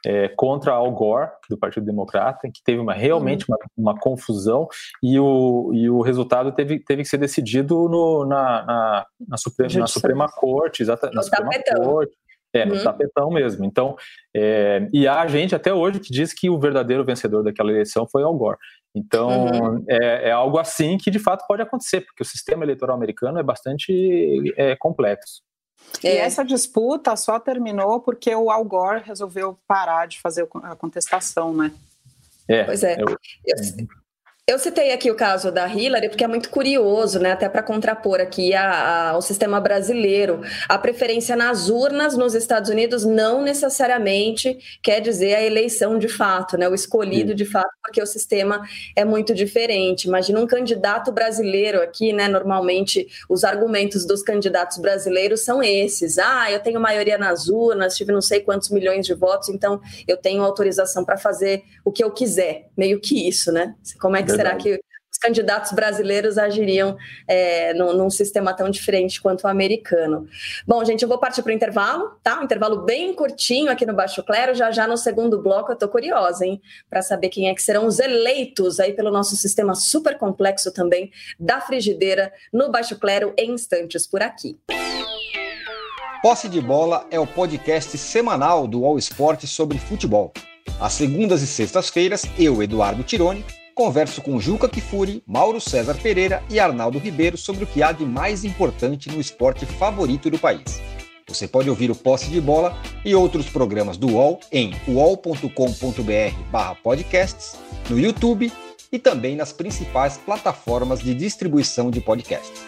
é, 0.05 0.29
contra 0.29 0.73
Al 0.73 0.91
Gore, 0.93 1.31
do 1.51 1.59
Partido 1.59 1.85
Democrata, 1.85 2.47
em 2.47 2.53
que 2.53 2.63
teve 2.63 2.79
uma, 2.79 2.95
realmente 2.95 3.45
uhum. 3.49 3.57
uma, 3.77 3.93
uma, 3.93 4.01
confusão 4.01 4.69
e 5.03 5.19
o, 5.19 5.73
e 5.75 5.91
o 5.91 6.01
resultado 6.01 6.53
teve, 6.53 6.79
teve 6.79 7.03
que 7.03 7.09
ser 7.09 7.19
decidido 7.19 7.89
no, 7.89 8.25
na, 8.25 8.65
na, 8.65 9.07
na, 9.29 9.37
Suprema, 9.37 9.81
na 9.81 9.87
Suprema 9.87 10.27
Corte, 10.29 10.83
exatamente, 10.83 11.17
na 11.17 11.23
Suprema 11.23 11.51
Corte, 11.77 12.17
é, 12.53 12.65
no 12.65 12.77
uhum. 12.77 12.85
tapetão 12.85 13.31
mesmo. 13.31 13.65
Então, 13.65 13.97
é, 14.35 14.87
e 14.93 15.09
há 15.09 15.27
gente 15.27 15.55
até 15.55 15.75
hoje 15.75 15.99
que 16.01 16.13
diz 16.13 16.33
que 16.33 16.49
o 16.49 16.59
verdadeiro 16.59 17.05
vencedor 17.05 17.43
daquela 17.43 17.71
eleição 17.71 18.07
foi 18.07 18.23
Al 18.23 18.37
Gore. 18.37 18.59
Então, 18.95 19.47
uhum. 19.47 19.85
é, 19.89 20.29
é, 20.29 20.31
algo 20.31 20.59
assim 20.59 20.97
que 20.97 21.11
de 21.11 21.19
fato 21.19 21.45
pode 21.49 21.63
acontecer, 21.63 22.03
porque 22.03 22.23
o 22.23 22.27
sistema 22.27 22.65
eleitoral 22.65 22.97
americano 22.97 23.39
é 23.39 23.43
bastante 23.43 24.55
é, 24.57 24.77
complexo. 24.77 25.43
E 26.03 26.09
é. 26.09 26.19
essa 26.19 26.45
disputa 26.45 27.17
só 27.17 27.39
terminou 27.39 28.01
porque 28.01 28.35
o 28.35 28.51
Al 28.51 28.65
Gore 28.65 29.03
resolveu 29.05 29.59
parar 29.67 30.07
de 30.07 30.21
fazer 30.21 30.49
a 30.63 30.77
contestação, 30.77 31.55
né? 31.55 31.73
É, 32.49 32.65
pois 32.65 32.83
é. 32.85 32.97
Eu, 33.01 33.19
eu, 34.49 34.61
citei 34.61 34.93
aqui 34.93 35.11
o 35.11 35.17
caso 35.17 35.51
da 35.51 35.67
Hillary 35.67 36.09
porque 36.09 36.23
é 36.23 36.29
muito 36.29 36.51
curioso, 36.51 37.19
né? 37.19 37.33
Até 37.33 37.49
para 37.49 37.65
contrapor 37.65 38.21
aqui 38.21 38.55
a, 38.55 38.71
a, 38.71 39.11
ao 39.11 39.21
sistema 39.21 39.61
brasileiro. 39.61 40.41
A 40.69 40.79
preferência 40.79 41.35
nas 41.35 41.69
urnas 41.69 42.17
nos 42.17 42.33
Estados 42.33 42.71
Unidos 42.71 43.05
não 43.05 43.43
necessariamente 43.43 44.57
quer 44.81 45.01
dizer 45.01 45.35
a 45.35 45.43
eleição 45.43 45.99
de 45.99 46.09
fato, 46.09 46.57
né? 46.57 46.69
O 46.69 46.77
escolhido 46.77 47.35
de 47.35 47.45
fato, 47.45 47.69
porque 47.83 48.01
o 48.01 48.07
sistema 48.07 48.63
é 48.95 49.05
muito 49.05 49.35
diferente. 49.35 50.05
Imagina 50.05 50.39
um 50.39 50.47
candidato 50.47 51.11
brasileiro 51.11 51.83
aqui, 51.83 52.13
né? 52.13 52.29
Normalmente 52.29 53.05
os 53.29 53.43
argumentos 53.43 54.07
dos 54.07 54.23
candidatos 54.23 54.79
brasileiros 54.79 55.41
são 55.41 55.61
esses: 55.61 56.19
ah, 56.19 56.53
eu 56.53 56.61
tenho 56.61 56.79
maioria 56.79 57.19
nas 57.19 57.49
urnas, 57.49 57.97
tive 57.97 58.13
não 58.13 58.23
sei 58.23 58.39
quantos 58.43 58.71
milhões 58.71 59.05
de 59.07 59.13
votos, 59.13 59.49
então 59.49 59.81
eu 60.07 60.17
tenho 60.17 60.45
autorização 60.45 61.05
para 61.05 61.17
fazer 61.17 61.65
o 61.85 61.91
que 61.91 62.05
eu 62.05 62.13
quiser. 62.13 62.69
Meio 62.77 63.01
que 63.01 63.29
isso, 63.29 63.51
né? 63.51 63.75
Como 63.99 64.15
é 64.15 64.23
que 64.23 64.36
será 64.37 64.55
que 64.57 64.81
os 65.17 65.19
candidatos 65.19 65.73
brasileiros 65.73 66.37
agiriam 66.37 66.97
é, 67.27 67.73
num, 67.73 67.95
num, 67.95 68.11
sistema 68.11 68.53
tão 68.53 68.69
diferente 68.69 69.21
quanto 69.21 69.45
o 69.45 69.49
americano. 69.49 70.29
Bom, 70.67 70.85
gente, 70.85 71.03
eu 71.03 71.09
vou 71.09 71.19
partir 71.19 71.43
para 71.43 71.51
o 71.51 71.55
intervalo, 71.55 72.19
tá? 72.23 72.39
Um 72.39 72.45
intervalo 72.45 72.83
bem 72.83 73.15
curtinho 73.15 73.71
aqui 73.71 73.87
no 73.87 73.95
Baixo 73.95 74.23
Clero. 74.23 74.55
Já 74.55 74.71
já 74.71 74.87
no 74.87 74.97
segundo 74.97 75.43
bloco 75.43 75.73
eu 75.73 75.77
tô 75.77 75.89
curiosa, 75.89 76.45
hein? 76.45 76.61
Para 76.91 77.01
saber 77.01 77.31
quem 77.31 77.49
é 77.49 77.55
que 77.55 77.63
serão 77.63 77.87
os 77.87 77.99
eleitos 77.99 78.79
aí 78.79 78.93
pelo 78.93 79.11
nosso 79.11 79.37
sistema 79.37 79.75
super 79.75 80.19
complexo 80.19 80.71
também 80.71 81.11
da 81.41 81.61
frigideira 81.61 82.31
no 82.53 82.71
Baixo 82.71 82.99
Clero 82.99 83.33
em 83.39 83.53
instantes 83.53 84.07
por 84.07 84.23
aqui. 84.23 84.59
Posse 86.23 86.49
de 86.49 86.61
Bola 86.61 87.07
é 87.11 87.19
o 87.19 87.27
podcast 87.27 87.97
semanal 87.97 88.67
do 88.67 88.85
All 88.85 88.99
Sport 88.99 89.45
sobre 89.47 89.79
futebol. 89.79 90.33
Às 90.81 90.93
segundas 90.93 91.41
e 91.41 91.47
sextas-feiras, 91.47 92.25
eu, 92.39 92.63
Eduardo 92.63 93.03
Tironi, 93.03 93.45
converso 93.77 94.21
com 94.23 94.41
Juca 94.41 94.69
Kifuri, 94.71 95.23
Mauro 95.27 95.61
César 95.61 95.99
Pereira 96.03 96.43
e 96.49 96.59
Arnaldo 96.59 96.99
Ribeiro 96.99 97.37
sobre 97.37 97.65
o 97.65 97.67
que 97.67 97.83
há 97.83 97.93
de 97.93 98.07
mais 98.07 98.43
importante 98.43 99.11
no 99.11 99.21
esporte 99.21 99.67
favorito 99.67 100.31
do 100.31 100.39
país. 100.39 100.81
Você 101.29 101.47
pode 101.47 101.69
ouvir 101.69 101.91
o 101.91 101.95
Posse 101.95 102.31
de 102.31 102.41
Bola 102.41 102.75
e 103.05 103.15
outros 103.15 103.51
programas 103.51 103.99
do 103.99 104.15
UOL 104.15 104.41
em 104.51 104.75
uol.com.br/podcasts, 104.89 107.59
no 107.91 107.99
YouTube 107.99 108.51
e 108.91 108.99
também 108.99 109.37
nas 109.37 109.53
principais 109.53 110.17
plataformas 110.17 111.01
de 111.01 111.13
distribuição 111.13 111.91
de 111.91 112.01
podcasts. 112.01 112.65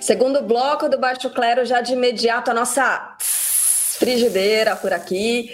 Segundo 0.00 0.42
bloco 0.42 0.88
do 0.88 0.98
Baixo 0.98 1.30
Clero, 1.30 1.64
já 1.64 1.80
de 1.80 1.92
imediato 1.92 2.50
a 2.50 2.54
nossa 2.54 3.14
frigideira 3.20 4.74
por 4.74 4.92
aqui. 4.92 5.52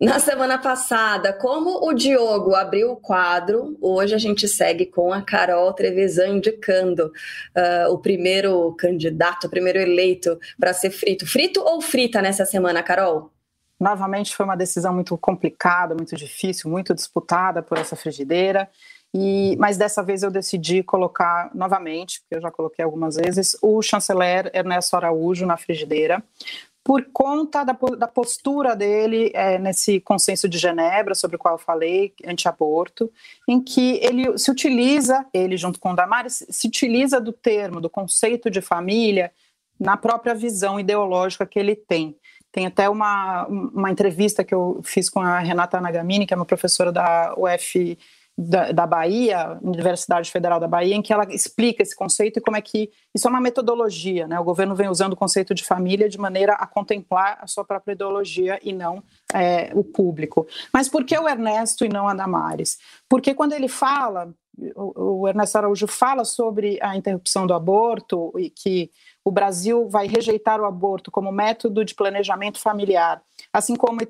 Na 0.00 0.18
semana 0.18 0.56
passada, 0.56 1.30
como 1.30 1.86
o 1.86 1.92
Diogo 1.92 2.54
abriu 2.54 2.92
o 2.92 2.96
quadro, 2.96 3.76
hoje 3.82 4.14
a 4.14 4.18
gente 4.18 4.48
segue 4.48 4.86
com 4.86 5.12
a 5.12 5.20
Carol 5.20 5.70
Trevisan 5.74 6.28
indicando 6.28 7.12
uh, 7.54 7.92
o 7.92 7.98
primeiro 7.98 8.74
candidato, 8.78 9.46
o 9.46 9.50
primeiro 9.50 9.78
eleito 9.78 10.40
para 10.58 10.72
ser 10.72 10.90
frito. 10.90 11.26
Frito 11.26 11.60
ou 11.60 11.82
frita 11.82 12.22
nessa 12.22 12.46
semana, 12.46 12.82
Carol? 12.82 13.30
Novamente 13.78 14.34
foi 14.34 14.46
uma 14.46 14.56
decisão 14.56 14.94
muito 14.94 15.18
complicada, 15.18 15.94
muito 15.94 16.16
difícil, 16.16 16.70
muito 16.70 16.94
disputada 16.94 17.62
por 17.62 17.76
essa 17.76 17.94
frigideira. 17.94 18.70
E, 19.12 19.54
mas 19.58 19.76
dessa 19.76 20.02
vez 20.02 20.22
eu 20.22 20.30
decidi 20.30 20.82
colocar 20.82 21.50
novamente, 21.54 22.20
porque 22.20 22.36
eu 22.36 22.40
já 22.40 22.50
coloquei 22.50 22.84
algumas 22.84 23.16
vezes, 23.16 23.56
o 23.60 23.82
chanceler 23.82 24.50
Ernesto 24.54 24.96
Araújo 24.96 25.44
na 25.44 25.56
frigideira, 25.56 26.22
por 26.82 27.04
conta 27.12 27.62
da, 27.62 27.76
da 27.96 28.08
postura 28.08 28.74
dele 28.74 29.30
é, 29.34 29.58
nesse 29.58 30.00
consenso 30.00 30.48
de 30.48 30.58
Genebra, 30.58 31.14
sobre 31.14 31.36
o 31.36 31.38
qual 31.38 31.54
eu 31.54 31.58
falei, 31.58 32.14
anti-aborto, 32.24 33.10
em 33.46 33.60
que 33.62 34.00
ele 34.02 34.36
se 34.38 34.50
utiliza, 34.50 35.26
ele 35.32 35.56
junto 35.56 35.78
com 35.78 35.92
o 35.92 35.96
Damares, 35.96 36.44
se 36.48 36.68
utiliza 36.68 37.20
do 37.20 37.32
termo, 37.32 37.80
do 37.80 37.90
conceito 37.90 38.50
de 38.50 38.60
família, 38.60 39.30
na 39.78 39.96
própria 39.96 40.34
visão 40.34 40.80
ideológica 40.80 41.46
que 41.46 41.58
ele 41.58 41.74
tem. 41.74 42.16
Tem 42.52 42.66
até 42.66 42.88
uma, 42.88 43.46
uma 43.46 43.90
entrevista 43.90 44.42
que 44.42 44.54
eu 44.54 44.80
fiz 44.82 45.08
com 45.08 45.20
a 45.20 45.38
Renata 45.38 45.80
Nagamini, 45.80 46.26
que 46.26 46.34
é 46.34 46.36
uma 46.36 46.46
professora 46.46 46.90
da 46.90 47.34
UF 47.36 47.98
da, 48.36 48.72
da, 48.72 48.86
Bahia, 48.86 49.58
Universidade 49.62 50.30
Federal 50.30 50.58
da 50.58 50.66
Bahia, 50.66 50.94
em 50.94 51.02
que 51.02 51.12
ela 51.12 51.24
explica 51.32 51.82
esse 51.82 51.94
conceito 51.94 52.38
e 52.38 52.42
como 52.42 52.56
é 52.56 52.62
que 52.62 52.90
isso 53.14 53.26
é 53.26 53.30
uma 53.30 53.40
metodologia, 53.40 54.26
né? 54.26 54.38
O 54.40 54.44
governo 54.44 54.74
vem 54.74 54.88
usando 54.88 55.12
o 55.12 55.16
conceito 55.16 55.54
de 55.54 55.64
família 55.64 56.08
de 56.08 56.18
maneira 56.18 56.54
a 56.54 56.66
contemplar 56.66 57.38
a 57.40 57.46
sua 57.46 57.64
própria 57.64 57.92
ideologia 57.92 58.58
e 58.62 58.72
não 58.72 59.02
é, 59.34 59.70
o 59.74 59.84
público. 59.84 60.46
Mas 60.72 60.88
por 60.88 61.04
que 61.04 61.18
o 61.18 61.28
Ernesto 61.28 61.84
e 61.84 61.88
não 61.88 62.08
a 62.08 62.14
Damares? 62.14 62.78
Porque 63.08 63.34
quando 63.34 63.52
ele 63.52 63.68
fala, 63.68 64.32
o, 64.74 65.20
o 65.20 65.28
Ernesto 65.28 65.58
Araújo 65.58 65.86
fala 65.86 66.24
sobre 66.24 66.78
a 66.80 66.96
interrupção 66.96 67.46
do 67.46 67.52
aborto 67.52 68.32
e 68.38 68.48
que 68.48 68.90
o 69.22 69.30
Brasil 69.30 69.86
vai 69.88 70.06
rejeitar 70.06 70.60
o 70.60 70.64
aborto 70.64 71.10
como 71.10 71.30
método 71.30 71.84
de 71.84 71.94
planejamento 71.94 72.58
familiar 72.58 73.22
assim 73.52 73.74
como 73.74 74.00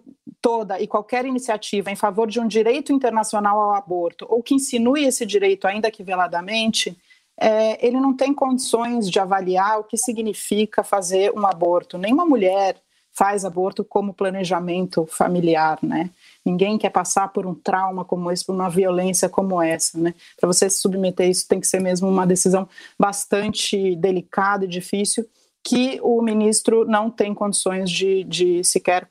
toda 0.41 0.81
e 0.81 0.87
qualquer 0.87 1.25
iniciativa 1.25 1.91
em 1.91 1.97
favor 1.97 2.29
de 2.29 2.41
um 2.41 2.47
direito 2.47 2.93
internacional 2.93 3.61
ao 3.61 3.75
aborto, 3.75 4.27
ou 4.29 4.43
que 4.43 4.55
insinue 4.55 5.05
esse 5.05 5.27
direito, 5.27 5.67
ainda 5.67 5.91
que 5.91 6.03
veladamente, 6.03 6.97
é, 7.39 7.85
ele 7.85 7.99
não 7.99 8.15
tem 8.15 8.35
condições 8.35 9.11
de 9.11 9.19
avaliar 9.19 9.81
o 9.81 9.85
que 9.85 9.97
significa 9.97 10.83
fazer 10.83 11.33
um 11.37 11.47
aborto. 11.47 11.99
Nenhuma 11.99 12.25
mulher 12.25 12.77
faz 13.13 13.45
aborto 13.45 13.85
como 13.85 14.15
planejamento 14.15 15.07
familiar, 15.07 15.79
né? 15.83 16.11
Ninguém 16.45 16.79
quer 16.79 16.91
passar 16.91 17.29
por 17.29 17.47
um 17.47 17.55
trauma 17.55 18.05
como 18.05 18.31
esse, 18.31 18.45
por 18.45 18.55
uma 18.55 18.71
violência 18.71 19.29
como 19.29 19.61
essa, 19.61 19.99
né? 19.99 20.15
Para 20.39 20.47
você 20.47 20.71
se 20.71 20.79
submeter 20.79 21.29
isso 21.29 21.47
tem 21.49 21.61
que 21.61 21.67
ser 21.67 21.81
mesmo 21.81 22.09
uma 22.09 22.27
decisão 22.27 22.69
bastante 22.99 23.95
delicada 23.97 24.65
e 24.65 24.69
difícil 24.69 25.27
que 25.63 26.01
o 26.03 26.23
ministro 26.23 26.87
não 26.87 27.11
tem 27.11 27.35
condições 27.35 27.91
de, 27.91 28.25
de 28.25 28.65
sequer 28.65 29.09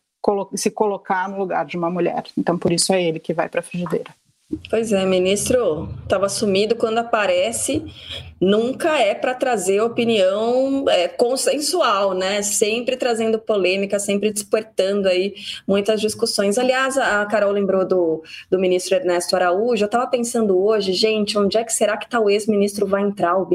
se 0.56 0.72
colocar 0.72 1.30
no 1.30 1.38
lugar 1.38 1.66
de 1.66 1.78
uma 1.78 1.90
mulher. 1.90 2.24
Então, 2.38 2.58
por 2.58 2.72
isso 2.72 2.94
é 2.94 3.04
ele 3.04 3.20
que 3.20 3.34
vai 3.34 3.50
para 3.50 3.60
a 3.60 3.64
frigideira. 3.64 4.14
Pois 4.68 4.92
é, 4.92 5.06
ministro 5.06 5.88
estava 6.02 6.28
sumido 6.28 6.76
quando 6.76 6.98
aparece, 6.98 7.86
nunca 8.42 8.98
é 8.98 9.14
para 9.14 9.36
trazer 9.36 9.80
opinião 9.80 10.86
é, 10.90 11.08
consensual, 11.08 12.16
né? 12.16 12.42
Sempre 12.42 12.98
trazendo 12.98 13.38
polêmica, 13.38 14.00
sempre 14.00 14.34
despertando 14.34 15.08
aí 15.08 15.36
muitas 15.68 16.02
discussões. 16.02 16.58
Aliás, 16.58 16.98
a 16.98 17.24
Carol 17.28 17.52
lembrou 17.52 17.86
do, 17.86 18.24
do 18.50 18.58
ministro 18.58 18.96
Ernesto 18.96 19.36
Araújo. 19.36 19.84
Eu 19.84 19.86
estava 19.86 20.08
pensando 20.08 20.60
hoje, 20.60 20.94
gente, 20.94 21.38
onde 21.38 21.56
é 21.56 21.64
que 21.64 21.72
será 21.72 21.96
que 21.96 22.10
tal 22.10 22.28
ex-ministro 22.28 22.88
vai 22.88 23.04
entrar? 23.04 23.38
O 23.38 23.46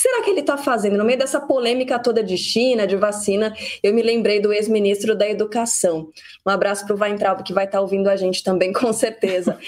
que 0.00 0.08
será 0.08 0.22
que 0.22 0.30
ele 0.30 0.40
está 0.40 0.56
fazendo? 0.56 0.96
No 0.96 1.04
meio 1.04 1.18
dessa 1.18 1.38
polêmica 1.38 1.98
toda 1.98 2.24
de 2.24 2.38
China, 2.38 2.86
de 2.86 2.96
vacina, 2.96 3.54
eu 3.82 3.92
me 3.92 4.02
lembrei 4.02 4.40
do 4.40 4.50
ex-ministro 4.50 5.14
da 5.14 5.28
Educação. 5.28 6.08
Um 6.46 6.50
abraço 6.50 6.86
para 6.86 6.96
o 6.96 6.98
Weintraub, 6.98 7.42
que 7.42 7.52
vai 7.52 7.66
estar 7.66 7.78
tá 7.78 7.82
ouvindo 7.82 8.08
a 8.08 8.16
gente 8.16 8.42
também, 8.42 8.72
com 8.72 8.92
certeza. 8.92 9.58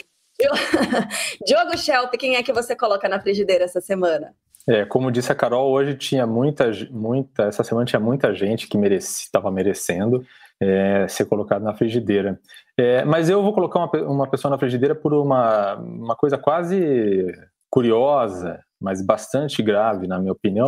Diogo 1.47 1.77
Schelp, 1.77 2.15
quem 2.15 2.37
é 2.37 2.43
que 2.43 2.53
você 2.53 2.75
coloca 2.75 3.09
na 3.09 3.21
frigideira 3.21 3.65
essa 3.65 3.81
semana? 3.81 4.35
É, 4.67 4.85
como 4.87 5.11
disse 5.11 5.31
a 5.31 5.35
Carol, 5.35 5.71
hoje 5.71 5.95
tinha 5.97 6.27
muita, 6.27 6.71
muita, 6.91 7.45
essa 7.45 7.63
semana 7.63 7.85
tinha 7.85 8.01
muita 8.01 8.35
gente 8.35 8.67
que 8.69 8.79
estava 8.79 9.51
merecendo 9.51 10.25
é, 10.61 11.07
ser 11.09 11.27
colocado 11.27 11.63
na 11.63 11.75
frigideira. 11.75 12.41
É, 12.79 13.05
mas 13.05 13.29
eu 13.29 13.43
vou 13.43 13.53
colocar 13.53 13.81
uma, 13.81 13.91
uma 14.09 14.31
pessoa 14.31 14.51
na 14.51 14.59
frigideira 14.59 14.95
por 14.95 15.13
uma, 15.13 15.75
uma 15.75 16.17
coisa 16.17 16.39
quase 16.39 17.35
curiosa, 17.69 18.61
mas 18.83 19.05
bastante 19.05 19.63
grave, 19.63 20.07
na 20.07 20.19
minha 20.19 20.33
opinião, 20.33 20.67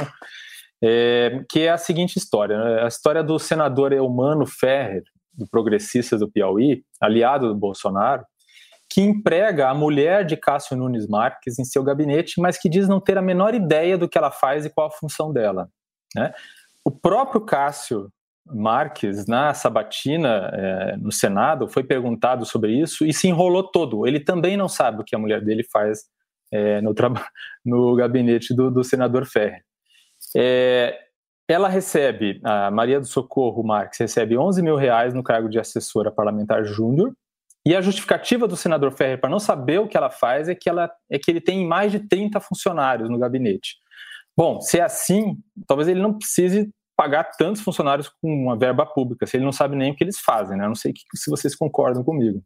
é, 0.82 1.44
que 1.48 1.60
é 1.60 1.70
a 1.70 1.78
seguinte 1.78 2.16
história: 2.16 2.56
né? 2.58 2.82
a 2.82 2.88
história 2.88 3.22
do 3.22 3.38
senador 3.38 3.92
Eumano 3.92 4.46
Ferrer, 4.46 5.02
do 5.32 5.46
Progressistas 5.48 6.20
do 6.20 6.30
Piauí, 6.30 6.82
aliado 7.00 7.48
do 7.48 7.54
Bolsonaro, 7.54 8.24
que 8.88 9.00
emprega 9.00 9.68
a 9.68 9.74
mulher 9.74 10.24
de 10.24 10.36
Cássio 10.36 10.76
Nunes 10.76 11.08
Marques 11.08 11.58
em 11.58 11.64
seu 11.64 11.82
gabinete, 11.82 12.40
mas 12.40 12.58
que 12.58 12.68
diz 12.68 12.88
não 12.88 13.00
ter 13.00 13.18
a 13.18 13.22
menor 13.22 13.54
ideia 13.54 13.98
do 13.98 14.08
que 14.08 14.16
ela 14.16 14.30
faz 14.30 14.64
e 14.64 14.70
qual 14.70 14.86
a 14.86 14.90
função 14.90 15.32
dela. 15.32 15.68
Né? 16.14 16.32
O 16.84 16.90
próprio 16.90 17.40
Cássio 17.40 18.10
Marques, 18.46 19.26
na 19.26 19.54
sabatina 19.54 20.50
é, 20.52 20.96
no 20.98 21.10
Senado, 21.10 21.66
foi 21.66 21.82
perguntado 21.82 22.44
sobre 22.44 22.72
isso 22.72 23.06
e 23.06 23.12
se 23.12 23.26
enrolou 23.26 23.70
todo. 23.70 24.06
Ele 24.06 24.20
também 24.20 24.56
não 24.56 24.68
sabe 24.68 25.00
o 25.00 25.04
que 25.04 25.16
a 25.16 25.18
mulher 25.18 25.42
dele 25.42 25.64
faz 25.72 26.04
é, 26.54 26.80
no, 26.80 26.94
no 27.64 27.96
gabinete 27.96 28.54
do, 28.54 28.70
do 28.70 28.84
senador 28.84 29.26
Ferrer. 29.26 29.64
É, 30.36 30.96
ela 31.48 31.68
recebe, 31.68 32.40
a 32.44 32.70
Maria 32.70 33.00
do 33.00 33.06
Socorro 33.06 33.62
Marques 33.62 33.98
recebe 33.98 34.38
11 34.38 34.62
mil 34.62 34.76
reais 34.76 35.12
no 35.12 35.22
cargo 35.22 35.48
de 35.48 35.58
assessora 35.58 36.10
parlamentar 36.10 36.64
júnior, 36.64 37.12
e 37.66 37.74
a 37.74 37.80
justificativa 37.80 38.46
do 38.46 38.56
senador 38.56 38.92
Ferrer 38.92 39.18
para 39.18 39.30
não 39.30 39.40
saber 39.40 39.80
o 39.80 39.88
que 39.88 39.96
ela 39.96 40.10
faz 40.10 40.48
é 40.48 40.54
que, 40.54 40.68
ela, 40.68 40.90
é 41.10 41.18
que 41.18 41.30
ele 41.30 41.40
tem 41.40 41.66
mais 41.66 41.90
de 41.90 41.98
30 41.98 42.38
funcionários 42.40 43.08
no 43.08 43.18
gabinete. 43.18 43.76
Bom, 44.36 44.60
se 44.60 44.78
é 44.78 44.82
assim, 44.82 45.38
talvez 45.66 45.88
ele 45.88 46.00
não 46.00 46.16
precise 46.16 46.70
pagar 46.96 47.24
tantos 47.36 47.62
funcionários 47.62 48.08
com 48.08 48.28
uma 48.28 48.56
verba 48.56 48.84
pública, 48.86 49.26
se 49.26 49.36
ele 49.36 49.44
não 49.44 49.52
sabe 49.52 49.76
nem 49.76 49.92
o 49.92 49.96
que 49.96 50.04
eles 50.04 50.18
fazem, 50.20 50.56
né? 50.56 50.64
Eu 50.64 50.68
não 50.68 50.74
sei 50.74 50.92
se 51.14 51.30
vocês 51.30 51.54
concordam 51.54 52.04
comigo. 52.04 52.42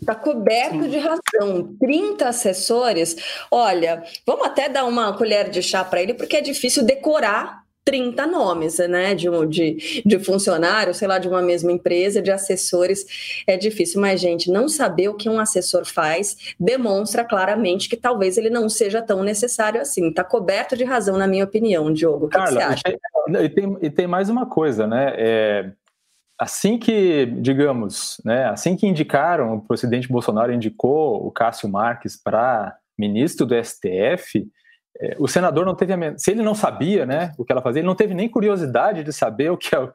Está 0.00 0.14
coberto 0.14 0.84
Sim. 0.84 0.90
de 0.90 0.98
razão. 0.98 1.76
30 1.80 2.28
assessores. 2.28 3.16
Olha, 3.50 4.02
vamos 4.26 4.46
até 4.46 4.68
dar 4.68 4.84
uma 4.84 5.12
colher 5.16 5.50
de 5.50 5.62
chá 5.62 5.84
para 5.84 6.02
ele, 6.02 6.14
porque 6.14 6.36
é 6.36 6.40
difícil 6.40 6.84
decorar 6.84 7.62
30 7.88 8.26
nomes, 8.26 8.76
né, 8.80 9.14
de, 9.14 9.30
de, 9.46 10.02
de 10.04 10.18
funcionários, 10.18 10.98
sei 10.98 11.08
lá, 11.08 11.18
de 11.18 11.26
uma 11.26 11.40
mesma 11.40 11.72
empresa, 11.72 12.20
de 12.20 12.30
assessores, 12.30 13.42
é 13.46 13.56
difícil. 13.56 13.98
Mas, 13.98 14.20
gente, 14.20 14.50
não 14.50 14.68
saber 14.68 15.08
o 15.08 15.14
que 15.14 15.26
um 15.26 15.40
assessor 15.40 15.86
faz 15.86 16.54
demonstra 16.60 17.24
claramente 17.24 17.88
que 17.88 17.96
talvez 17.96 18.36
ele 18.36 18.50
não 18.50 18.68
seja 18.68 19.00
tão 19.00 19.22
necessário 19.22 19.80
assim. 19.80 20.10
Está 20.10 20.22
coberto 20.22 20.76
de 20.76 20.84
razão, 20.84 21.16
na 21.16 21.26
minha 21.26 21.44
opinião, 21.44 21.90
Diogo. 21.90 22.26
O 22.26 22.28
que, 22.28 22.36
Carla, 22.36 22.60
você 22.60 22.66
acha? 22.66 22.82
E 23.42 23.48
tem, 23.48 23.78
e 23.80 23.88
tem 23.88 24.06
mais 24.06 24.28
uma 24.28 24.44
coisa, 24.44 24.86
né? 24.86 25.14
É, 25.16 25.70
assim 26.38 26.78
que, 26.78 27.26
digamos, 27.26 28.20
né, 28.24 28.46
assim 28.46 28.76
que 28.76 28.86
indicaram, 28.86 29.54
o 29.54 29.60
presidente 29.60 30.08
Bolsonaro 30.08 30.52
indicou 30.52 31.26
o 31.26 31.30
Cássio 31.30 31.68
Marques 31.68 32.16
para 32.16 32.76
ministro 32.96 33.44
do 33.44 33.54
STF, 33.54 34.48
é, 35.00 35.16
o 35.18 35.28
senador 35.28 35.64
não 35.64 35.74
teve 35.74 35.92
a, 35.92 36.18
se 36.18 36.30
ele 36.30 36.42
não 36.42 36.54
sabia 36.54 37.06
né, 37.06 37.32
o 37.38 37.44
que 37.44 37.52
ela 37.52 37.62
fazia, 37.62 37.80
ele 37.80 37.86
não 37.86 37.94
teve 37.94 38.14
nem 38.14 38.28
curiosidade 38.28 39.04
de 39.04 39.12
saber 39.12 39.50
o 39.50 39.56
que 39.56 39.74
a, 39.74 39.92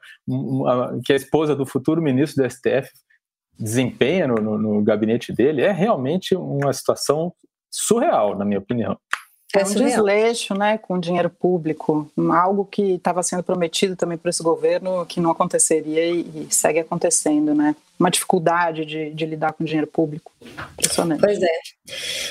que 1.03 1.13
a 1.13 1.15
esposa 1.15 1.55
do 1.55 1.65
futuro 1.65 2.01
ministro 2.01 2.43
do 2.43 2.49
STF 2.49 2.89
desempenha 3.57 4.27
no, 4.27 4.35
no, 4.35 4.57
no 4.57 4.83
gabinete 4.83 5.31
dele. 5.33 5.61
É 5.61 5.71
realmente 5.71 6.35
uma 6.35 6.73
situação 6.73 7.33
surreal, 7.69 8.37
na 8.37 8.45
minha 8.45 8.59
opinião. 8.59 8.97
É 9.55 9.63
um 9.63 9.85
desleixo, 9.85 10.55
né, 10.55 10.79
com 10.79 10.99
dinheiro 10.99 11.29
público, 11.29 12.09
algo 12.31 12.65
que 12.65 12.93
estava 12.93 13.21
sendo 13.21 13.43
prometido 13.43 13.95
também 13.95 14.17
para 14.17 14.31
esse 14.31 14.41
governo 14.41 15.05
que 15.05 15.19
não 15.19 15.29
aconteceria 15.29 16.07
e, 16.07 16.21
e, 16.21 16.47
segue 16.49 16.79
acontecendo, 16.79 17.53
né? 17.53 17.75
Uma 17.99 18.09
dificuldade 18.09 18.83
de, 18.83 19.11
de, 19.11 19.25
lidar 19.27 19.53
com 19.53 19.63
dinheiro 19.63 19.85
público. 19.85 20.31
Impressionante. 20.73 21.21
Pois 21.21 21.39
é. 21.39 21.51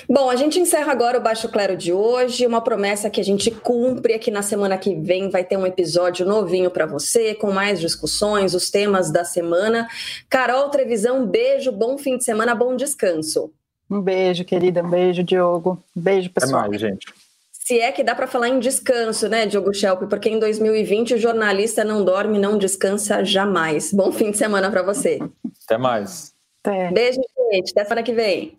Bom, 0.09 0.29
a 0.29 0.35
gente 0.35 0.59
encerra 0.59 0.91
agora 0.91 1.16
o 1.16 1.23
Baixo 1.23 1.49
Clero 1.49 1.77
de 1.77 1.93
hoje, 1.93 2.45
uma 2.45 2.61
promessa 2.61 3.09
que 3.09 3.20
a 3.20 3.25
gente 3.25 3.53
cumpre 3.53 4.14
aqui 4.14 4.33
na 4.33 4.43
semana 4.43 4.77
que 4.77 4.93
vem 4.97 5.31
vai 5.31 5.45
ter 5.45 5.57
um 5.57 5.64
episódio 5.64 6.27
novinho 6.27 6.73
para 6.73 6.87
você, 6.87 7.37
com 7.37 7.53
mais 7.53 7.79
discussões, 7.79 8.53
os 8.53 8.68
temas 8.68 9.12
da 9.12 9.25
semana. 9.25 9.89
Carol 10.29 10.70
Trevisão, 10.70 11.25
beijo, 11.25 11.70
bom 11.70 11.97
fim 11.97 12.18
de 12.18 12.25
semana, 12.25 12.53
bom 12.53 12.75
descanso. 12.75 13.53
Um 13.93 14.01
beijo, 14.01 14.43
querida. 14.45 14.82
Um 14.82 14.88
beijo, 14.88 15.22
Diogo. 15.22 15.78
Um 15.95 16.01
beijo, 16.01 16.30
pessoal. 16.30 16.62
Até 16.62 16.68
mais, 16.70 16.80
gente. 16.80 17.07
Se 17.53 17.78
é 17.78 17.93
que 17.93 18.03
dá 18.03 18.14
para 18.14 18.26
falar 18.26 18.49
em 18.49 18.59
descanso, 18.59 19.28
né, 19.28 19.47
Diogo 19.47 19.72
Schelp? 19.74 20.05
Porque 20.09 20.30
em 20.30 20.38
2020 20.38 21.14
o 21.14 21.18
jornalista 21.18 21.84
não 21.84 22.03
dorme, 22.05 22.38
não 22.38 22.57
descansa 22.57 23.22
jamais. 23.22 23.93
Bom 23.93 24.11
fim 24.11 24.30
de 24.30 24.38
semana 24.38 24.70
para 24.70 24.82
você. 24.82 25.18
Até 25.64 25.76
mais. 25.76 26.32
Até. 26.64 26.90
Beijo, 26.90 27.20
gente. 27.53 27.70
Até 27.70 27.84
semana 27.84 28.03
que 28.03 28.12
vem. 28.12 28.55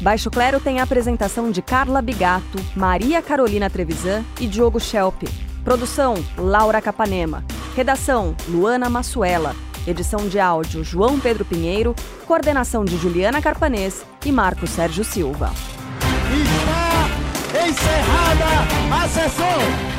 Baixo 0.00 0.30
Clero 0.30 0.60
tem 0.60 0.80
a 0.80 0.84
apresentação 0.84 1.50
de 1.50 1.62
Carla 1.62 2.00
Bigato, 2.00 2.58
Maria 2.76 3.20
Carolina 3.20 3.68
Trevisan 3.68 4.24
e 4.40 4.46
Diogo 4.46 4.80
Schelp. 4.80 5.24
Produção: 5.64 6.14
Laura 6.38 6.80
Capanema. 6.80 7.44
Redação: 7.74 8.36
Luana 8.48 8.88
Massuela. 8.88 9.54
Edição 9.86 10.28
de 10.28 10.38
áudio 10.38 10.84
João 10.84 11.18
Pedro 11.18 11.44
Pinheiro, 11.44 11.94
coordenação 12.26 12.84
de 12.84 12.96
Juliana 12.96 13.42
Carpanês 13.42 14.04
e 14.24 14.30
Marco 14.30 14.66
Sérgio 14.66 15.04
Silva. 15.04 15.52
Está 16.30 17.66
encerrada 17.66 19.04
a 19.04 19.08
sessão. 19.08 19.91